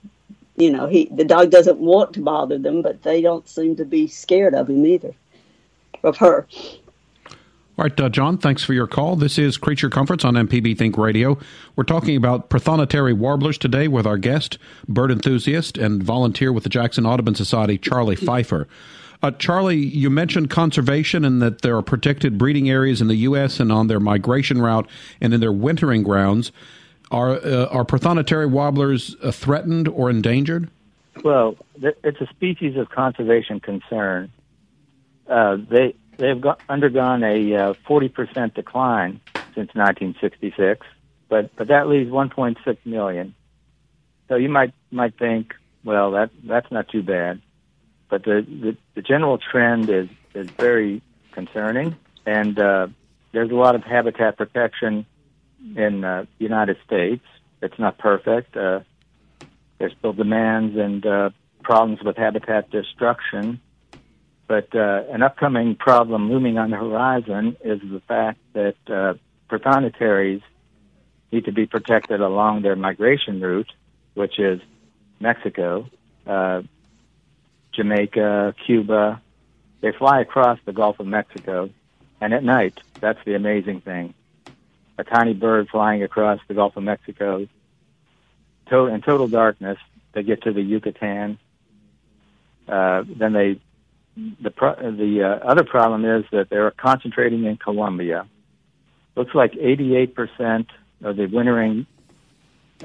[0.57, 3.85] you know he the dog doesn't want to bother them, but they don't seem to
[3.85, 5.15] be scared of him either,
[6.05, 6.47] of her.
[7.79, 9.17] All right, uh, John, thanks for your call.
[9.17, 11.39] This is Creature Comforts on MPB Think Radio.
[11.75, 14.57] We're talking about prothonotary warblers today with our guest,
[14.89, 18.67] bird enthusiast and volunteer with the Jackson Audubon Society, Charlie Pfeiffer.
[19.23, 23.61] Uh, Charlie, you mentioned conservation and that there are protected breeding areas in the U.S.
[23.61, 24.89] and on their migration route
[25.21, 26.53] and in their wintering grounds.
[27.11, 30.71] Are, uh, are prothonotary warblers uh, threatened or endangered?
[31.23, 34.33] Well, it's a species of conservation concern.
[35.29, 39.21] Uh, they they've got, undergone a uh, forty percent decline
[39.55, 40.87] since 1966,
[41.29, 43.35] but but that leaves 1.6 million.
[44.29, 45.55] So you might might think,
[45.85, 47.41] well, that that's not too bad,
[48.09, 51.03] but the the, the general trend is is very
[51.33, 51.97] concerning,
[52.27, 52.89] and uh,
[53.33, 55.07] there's a lot of habitat protection
[55.77, 57.25] in uh, the United States.
[57.63, 58.57] It's not perfect.
[58.57, 58.81] Uh,
[59.79, 61.31] there's still demands and uh,
[61.63, 63.61] problems with habitat destruction.
[64.47, 69.15] But uh, an upcoming problem looming on the horizon is the fact that uh,
[71.33, 73.73] need to be protected along their migration route,
[74.15, 74.61] which is
[75.21, 75.89] Mexico,
[76.27, 76.63] uh,
[77.73, 79.21] Jamaica, Cuba.
[79.81, 81.71] They fly across the Gulf of Mexico,
[82.21, 84.15] and at night, that's the amazing thing.
[84.99, 87.47] A tiny bird flying across the Gulf of Mexico
[88.71, 89.79] to- in total darkness.
[90.13, 91.39] They get to the Yucatan.
[92.67, 93.61] Uh, then they,
[94.17, 98.27] the pro- the uh, other problem is that they're concentrating in Colombia.
[99.15, 100.67] Looks like 88%
[101.03, 101.87] of the wintering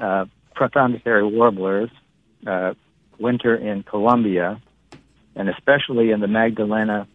[0.00, 0.26] uh,
[0.58, 1.90] warblers
[2.46, 2.74] uh,
[3.18, 4.60] winter in Colombia,
[5.34, 7.06] and especially in the Magdalena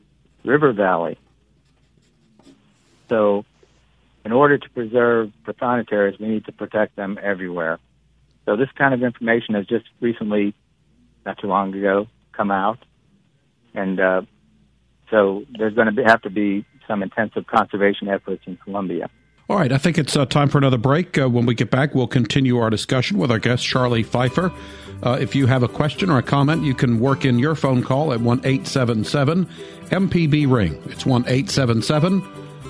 [0.44, 1.18] River Valley.
[3.10, 3.46] So,
[4.26, 7.80] in order to preserve prothonotaries, we need to protect them everywhere.
[8.46, 10.54] So this kind of information has just recently,
[11.26, 12.80] not too long ago, come out,
[13.74, 14.22] and uh,
[15.10, 19.10] so there's going to have to be some intensive conservation efforts in Colombia.
[19.50, 21.18] All right, I think it's uh, time for another break.
[21.18, 24.52] Uh, when we get back, we'll continue our discussion with our guest, Charlie Pfeiffer.
[25.04, 27.82] Uh, if you have a question or a comment, you can work in your phone
[27.82, 29.46] call at 1 877
[29.86, 30.82] MPB Ring.
[30.88, 32.22] It's 1 877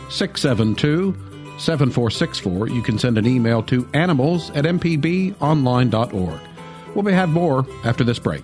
[0.10, 1.14] 672
[1.58, 2.68] 7464.
[2.70, 6.40] You can send an email to animals at mpbonline.org.
[6.94, 8.44] We'll be have more after this break.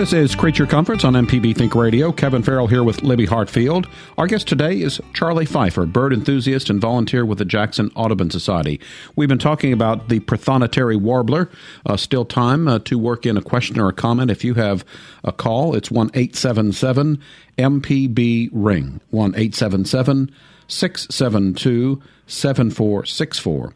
[0.00, 2.10] This is Creature Comforts on MPB Think Radio.
[2.10, 3.86] Kevin Farrell here with Libby Hartfield.
[4.16, 8.80] Our guest today is Charlie Pfeiffer, bird enthusiast and volunteer with the Jackson Audubon Society.
[9.14, 11.50] We've been talking about the prothonotary warbler.
[11.84, 14.30] Uh, still time uh, to work in a question or a comment.
[14.30, 14.86] If you have
[15.22, 17.20] a call, it's 1 877
[17.58, 19.02] MPB Ring.
[19.10, 20.34] 1 877
[20.66, 23.74] 672 7464.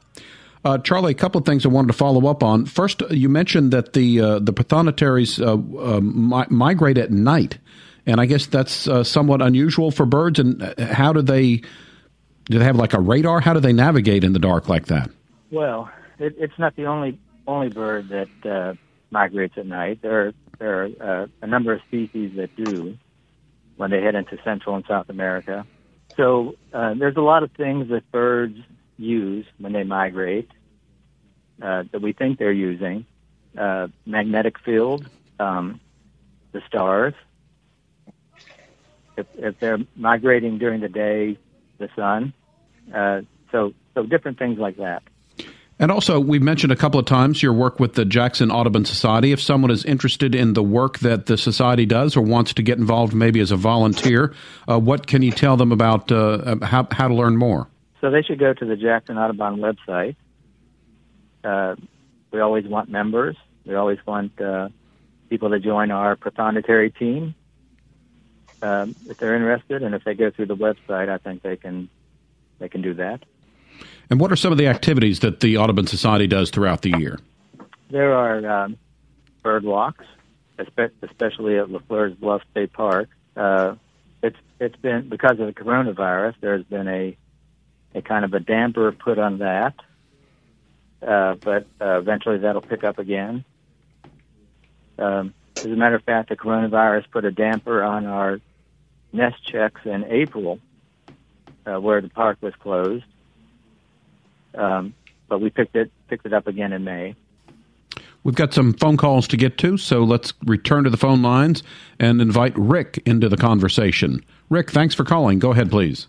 [0.64, 2.64] Uh, Charlie, a couple of things I wanted to follow up on.
[2.64, 7.58] First, you mentioned that the uh, the prothonotarians uh, uh, mi- migrate at night,
[8.06, 10.38] and I guess that's uh, somewhat unusual for birds.
[10.38, 11.56] And uh, how do they
[12.46, 12.58] do?
[12.58, 13.40] They have like a radar?
[13.40, 15.10] How do they navigate in the dark like that?
[15.50, 18.78] Well, it, it's not the only only bird that
[19.10, 20.00] migrates at night.
[20.00, 22.96] There are, there are a number of species that do
[23.76, 25.66] when they head into Central and South America.
[26.16, 28.58] So there's a lot of things that birds
[28.96, 30.50] use when they migrate.
[31.62, 33.06] uh, that we think they're using,
[33.58, 35.80] uh, magnetic field, um,
[36.52, 37.14] the stars.
[39.16, 41.38] If, if they're migrating during the day,
[41.78, 42.32] the sun.
[42.92, 43.20] Uh,
[43.52, 45.02] so, so different things like that.
[45.78, 49.32] And also, we've mentioned a couple of times your work with the Jackson Audubon Society.
[49.32, 52.78] If someone is interested in the work that the society does or wants to get
[52.78, 54.34] involved maybe as a volunteer,
[54.68, 57.68] uh, what can you tell them about uh, how, how to learn more?
[58.04, 60.16] So they should go to the Jackson Audubon website.
[61.42, 61.74] Uh,
[62.32, 63.34] we always want members.
[63.64, 64.68] We always want uh,
[65.30, 67.34] people to join our prothonotary team
[68.60, 69.82] um, if they're interested.
[69.82, 71.88] And if they go through the website, I think they can
[72.58, 73.22] they can do that.
[74.10, 77.18] And what are some of the activities that the Audubon Society does throughout the year?
[77.88, 78.76] There are um,
[79.42, 80.04] bird walks,
[80.58, 83.08] especially at LeFleur's Bluff State Park.
[83.34, 83.76] Uh,
[84.22, 86.34] it's it's been because of the coronavirus.
[86.42, 87.16] There's been a
[87.94, 89.74] a kind of a damper put on that,
[91.06, 93.44] uh, but uh, eventually that'll pick up again.
[94.98, 98.40] Um, as a matter of fact, the coronavirus put a damper on our
[99.12, 100.58] nest checks in April,
[101.66, 103.04] uh, where the park was closed.
[104.54, 104.94] Um,
[105.28, 107.14] but we picked it picked it up again in May.
[108.22, 111.62] We've got some phone calls to get to, so let's return to the phone lines
[111.98, 114.24] and invite Rick into the conversation.
[114.48, 115.38] Rick, thanks for calling.
[115.38, 116.06] Go ahead, please.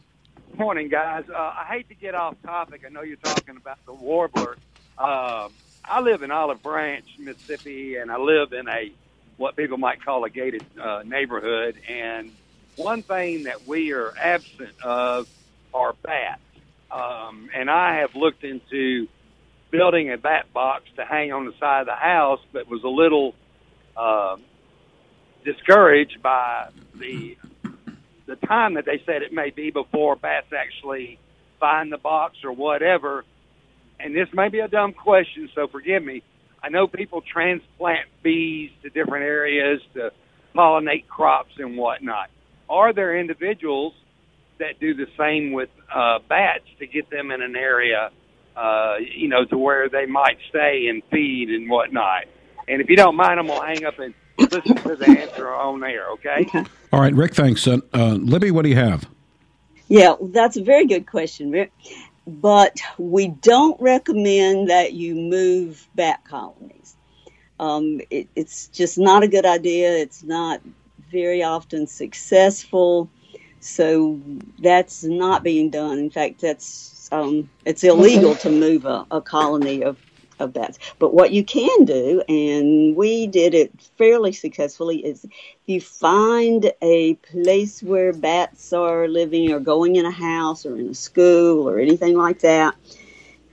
[0.58, 1.26] Morning, guys.
[1.30, 2.84] Uh, I hate to get off topic.
[2.86, 4.56] I know you're talking about the warbler.
[4.97, 5.49] Uh,
[5.84, 8.93] I live in Olive Branch, Mississippi, and I live in a
[9.36, 11.76] what people might call a gated uh, neighborhood.
[11.89, 12.32] And
[12.78, 15.28] one thing that we are absent of
[15.74, 16.39] are bats.
[16.89, 19.08] Um, and I have looked into
[19.72, 22.88] building a bat box to hang on the side of the house, but was a
[22.88, 23.36] little
[23.97, 24.38] uh,
[25.43, 27.36] discouraged by the
[28.28, 31.19] the time that they said it may be before bats actually
[31.59, 33.23] find the box or whatever.
[33.99, 36.23] And this may be a dumb question, so forgive me.
[36.61, 40.11] I know people transplant bees to different areas to
[40.55, 42.30] pollinate crops and whatnot.
[42.69, 43.93] Are there individuals
[44.59, 48.09] that do the same with uh, bats to get them in an area,
[48.55, 52.23] uh, you know, to where they might stay and feed and whatnot.
[52.67, 55.79] And if you don't mind, I'm gonna hang up and listen to the answer on
[55.79, 56.45] there, Okay.
[56.47, 56.65] okay.
[56.91, 57.36] All right, Rick.
[57.36, 57.67] Thanks.
[57.67, 59.07] Uh, uh, Libby, what do you have?
[59.88, 61.71] Yeah, that's a very good question, Rick.
[62.27, 66.95] But we don't recommend that you move bat colonies.
[67.59, 69.91] Um, it, it's just not a good idea.
[69.91, 70.61] It's not
[71.11, 73.09] very often successful.
[73.59, 74.19] So
[74.59, 75.97] that's not being done.
[75.99, 79.97] In fact, that's um, it's illegal to move a, a colony of,
[80.39, 80.79] of bats.
[80.99, 85.25] But what you can do, and we did it fairly successfully, is
[85.65, 90.89] you find a place where bats are living or going in a house or in
[90.89, 92.75] a school or anything like that.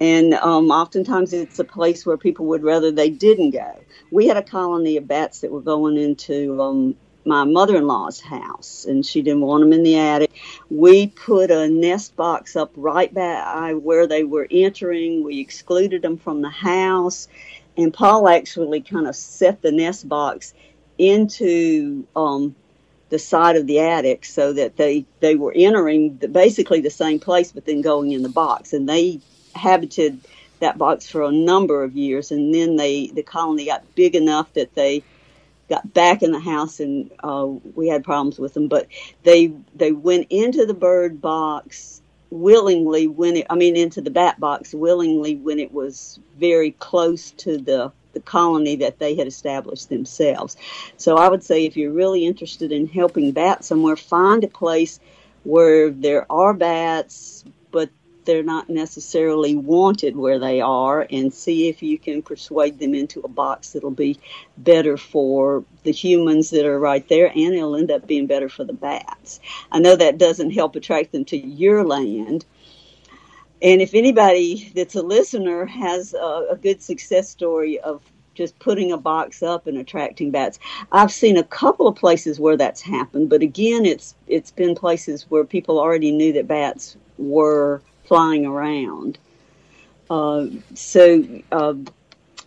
[0.00, 3.78] And um, oftentimes it's a place where people would rather they didn't go.
[4.10, 9.04] We had a colony of bats that were going into um, my mother-in-law's house and
[9.06, 10.32] she didn't want them in the attic.
[10.70, 15.22] We put a nest box up right by where they were entering.
[15.22, 17.28] We excluded them from the house
[17.76, 20.52] and paul actually kind of set the nest box
[20.98, 22.54] into um,
[23.08, 27.18] the side of the attic so that they they were entering the, basically the same
[27.18, 28.72] place but then going in the box.
[28.72, 29.20] And they
[29.54, 30.20] habited
[30.60, 34.52] that box for a number of years and then they the colony got big enough
[34.54, 35.02] that they
[35.72, 38.68] got back in the house and uh, we had problems with them.
[38.68, 38.86] But
[39.22, 44.38] they they went into the bird box willingly when it I mean into the bat
[44.40, 49.88] box willingly when it was very close to the the colony that they had established
[49.88, 50.56] themselves.
[50.98, 55.00] So I would say if you're really interested in helping bats somewhere, find a place
[55.44, 57.44] where there are bats,
[58.24, 63.20] they're not necessarily wanted where they are and see if you can persuade them into
[63.20, 64.18] a box that'll be
[64.58, 68.64] better for the humans that are right there and it'll end up being better for
[68.64, 69.40] the bats.
[69.70, 72.44] I know that doesn't help attract them to your land.
[73.60, 78.02] And if anybody that's a listener has a, a good success story of
[78.34, 80.58] just putting a box up and attracting bats.
[80.90, 85.26] I've seen a couple of places where that's happened, but again, it's it's been places
[85.28, 89.18] where people already knew that bats were flying around.
[90.10, 91.74] Uh, so uh,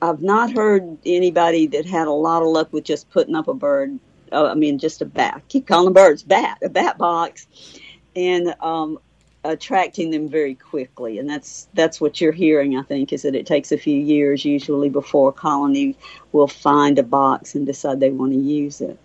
[0.02, 3.54] I've not heard anybody that had a lot of luck with just putting up a
[3.54, 3.98] bird.
[4.32, 5.42] Uh, I mean, just a bat.
[5.48, 7.48] keep calling birds bat, a bat box,
[8.16, 9.00] and um,
[9.44, 11.20] attracting them very quickly.
[11.20, 12.78] And that's that's what you're hearing.
[12.78, 15.96] I think is that it takes a few years usually before a colony
[16.32, 18.98] will find a box and decide they want to use it.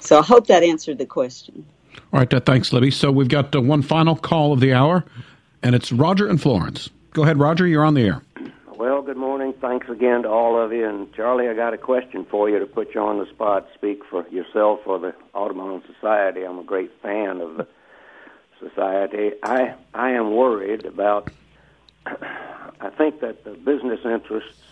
[0.00, 1.64] So I hope that answered the question.
[2.12, 2.90] All right, uh, thanks, Libby.
[2.90, 5.04] So we've got uh, one final call of the hour
[5.62, 6.90] and it's Roger and Florence.
[7.12, 7.66] Go ahead, Roger.
[7.66, 8.22] You're on the air.
[8.76, 9.52] Well, good morning.
[9.60, 10.88] Thanks again to all of you.
[10.88, 13.68] And Charlie, I got a question for you to put you on the spot.
[13.74, 16.44] Speak for yourself or the Audubon Society.
[16.44, 17.66] I'm a great fan of the
[18.58, 19.32] society.
[19.42, 21.30] I I am worried about.
[22.06, 24.62] I think that the business interests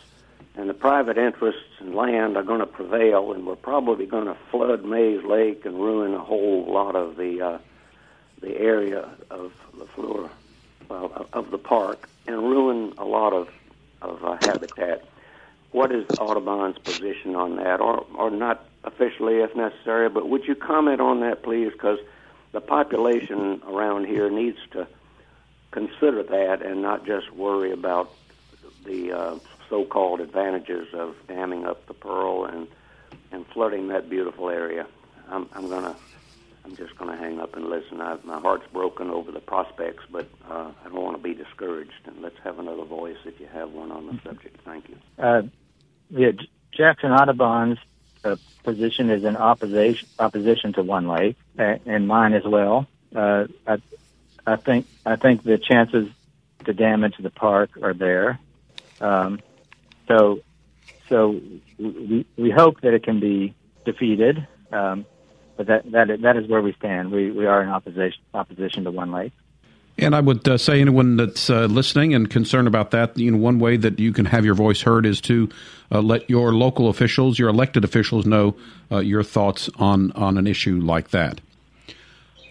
[0.57, 4.37] and the private interests in land are going to prevail, and we're probably going to
[4.51, 7.59] flood Mayes Lake and ruin a whole lot of the uh,
[8.41, 10.31] the area of the floor
[10.89, 13.49] well, of the park and ruin a lot of
[14.01, 15.05] of uh, habitat.
[15.73, 20.09] What is Audubon's position on that, or or not officially, if necessary?
[20.09, 21.73] But would you comment on that, please?
[21.73, 21.99] Because
[22.53, 24.87] the population around here needs to
[25.71, 28.13] consider that and not just worry about
[28.85, 32.67] the uh, so-called advantages of damming up the Pearl and
[33.31, 34.87] and flooding that beautiful area.
[35.29, 35.95] I'm, I'm gonna
[36.69, 38.01] I'm just gonna hang up and listen.
[38.01, 41.93] I, my heart's broken over the prospects, but uh, I don't want to be discouraged.
[42.05, 44.61] And let's have another voice if you have one on the subject.
[44.65, 44.97] Thank you.
[45.19, 45.43] Uh,
[46.11, 46.33] yeah,
[46.73, 47.79] Jackson Audubon's
[48.23, 52.87] uh, position is in opposition opposition to One Lake, and mine as well.
[53.17, 53.79] Uh, I,
[54.47, 56.11] I think I think the chances
[56.67, 58.39] to damage the park are there.
[59.01, 59.41] Um,
[60.07, 60.41] so,
[61.09, 61.41] so
[61.79, 63.55] we we hope that it can be
[63.87, 65.07] defeated, um,
[65.59, 67.11] but that that that is where we stand.
[67.11, 69.33] We we are in opposition opposition to One Lake.
[70.01, 73.37] And I would uh, say anyone that's uh, listening and concerned about that, you know,
[73.37, 75.49] one way that you can have your voice heard is to
[75.91, 78.55] uh, let your local officials, your elected officials, know
[78.93, 81.41] uh, your thoughts on on an issue like that.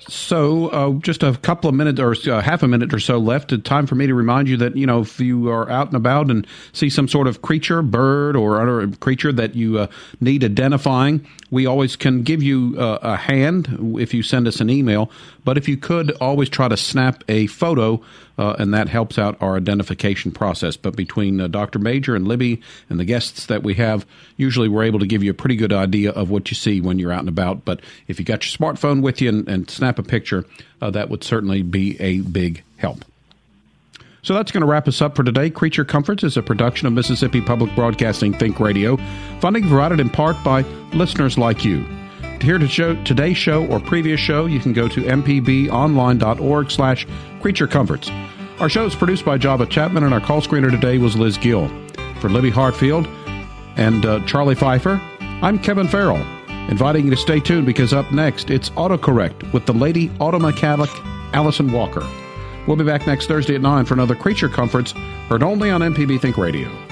[0.10, 3.54] So, uh, just a couple of minutes or uh, half a minute or so left.
[3.66, 6.32] Time for me to remind you that you know if you are out and about
[6.32, 9.88] and see some sort of creature, bird or other creature that you uh,
[10.22, 14.70] need identifying, we always can give you uh, a hand if you send us an
[14.70, 15.12] email.
[15.44, 18.02] But if you could, always try to snap a photo
[18.38, 20.78] uh, and that helps out our identification process.
[20.78, 21.80] But between uh, Dr.
[21.80, 24.06] Majure and Libby and the guests that we have,
[24.36, 27.00] usually we're able to give you a pretty good idea of what you see when
[27.00, 27.66] you're out and about.
[27.66, 30.46] But if you got your smartphone with you and, and snap a picture,
[30.82, 33.04] uh, that would certainly be a big help.
[34.22, 35.50] So that's going to wrap us up for today.
[35.50, 38.98] Creature Comforts is a production of Mississippi Public Broadcasting Think Radio,
[39.40, 41.86] funding provided in part by listeners like you.
[42.40, 47.08] To hear the show, today's show or previous show, you can go to mpbonline.org slash
[47.42, 48.10] creature comforts.
[48.60, 51.70] Our show is produced by Java Chapman, and our call screener today was Liz Gill.
[52.20, 53.08] For Libby Hartfield
[53.78, 56.18] and uh, Charlie Pfeiffer, I'm Kevin Farrell,
[56.70, 60.90] inviting you to stay tuned because up next, it's AutoCorrect with the lady auto mechanic
[61.34, 62.06] Allison Walker.
[62.68, 64.92] We'll be back next Thursday at 9 for another Creature Comforts,
[65.30, 66.87] heard only on MPB Think Radio.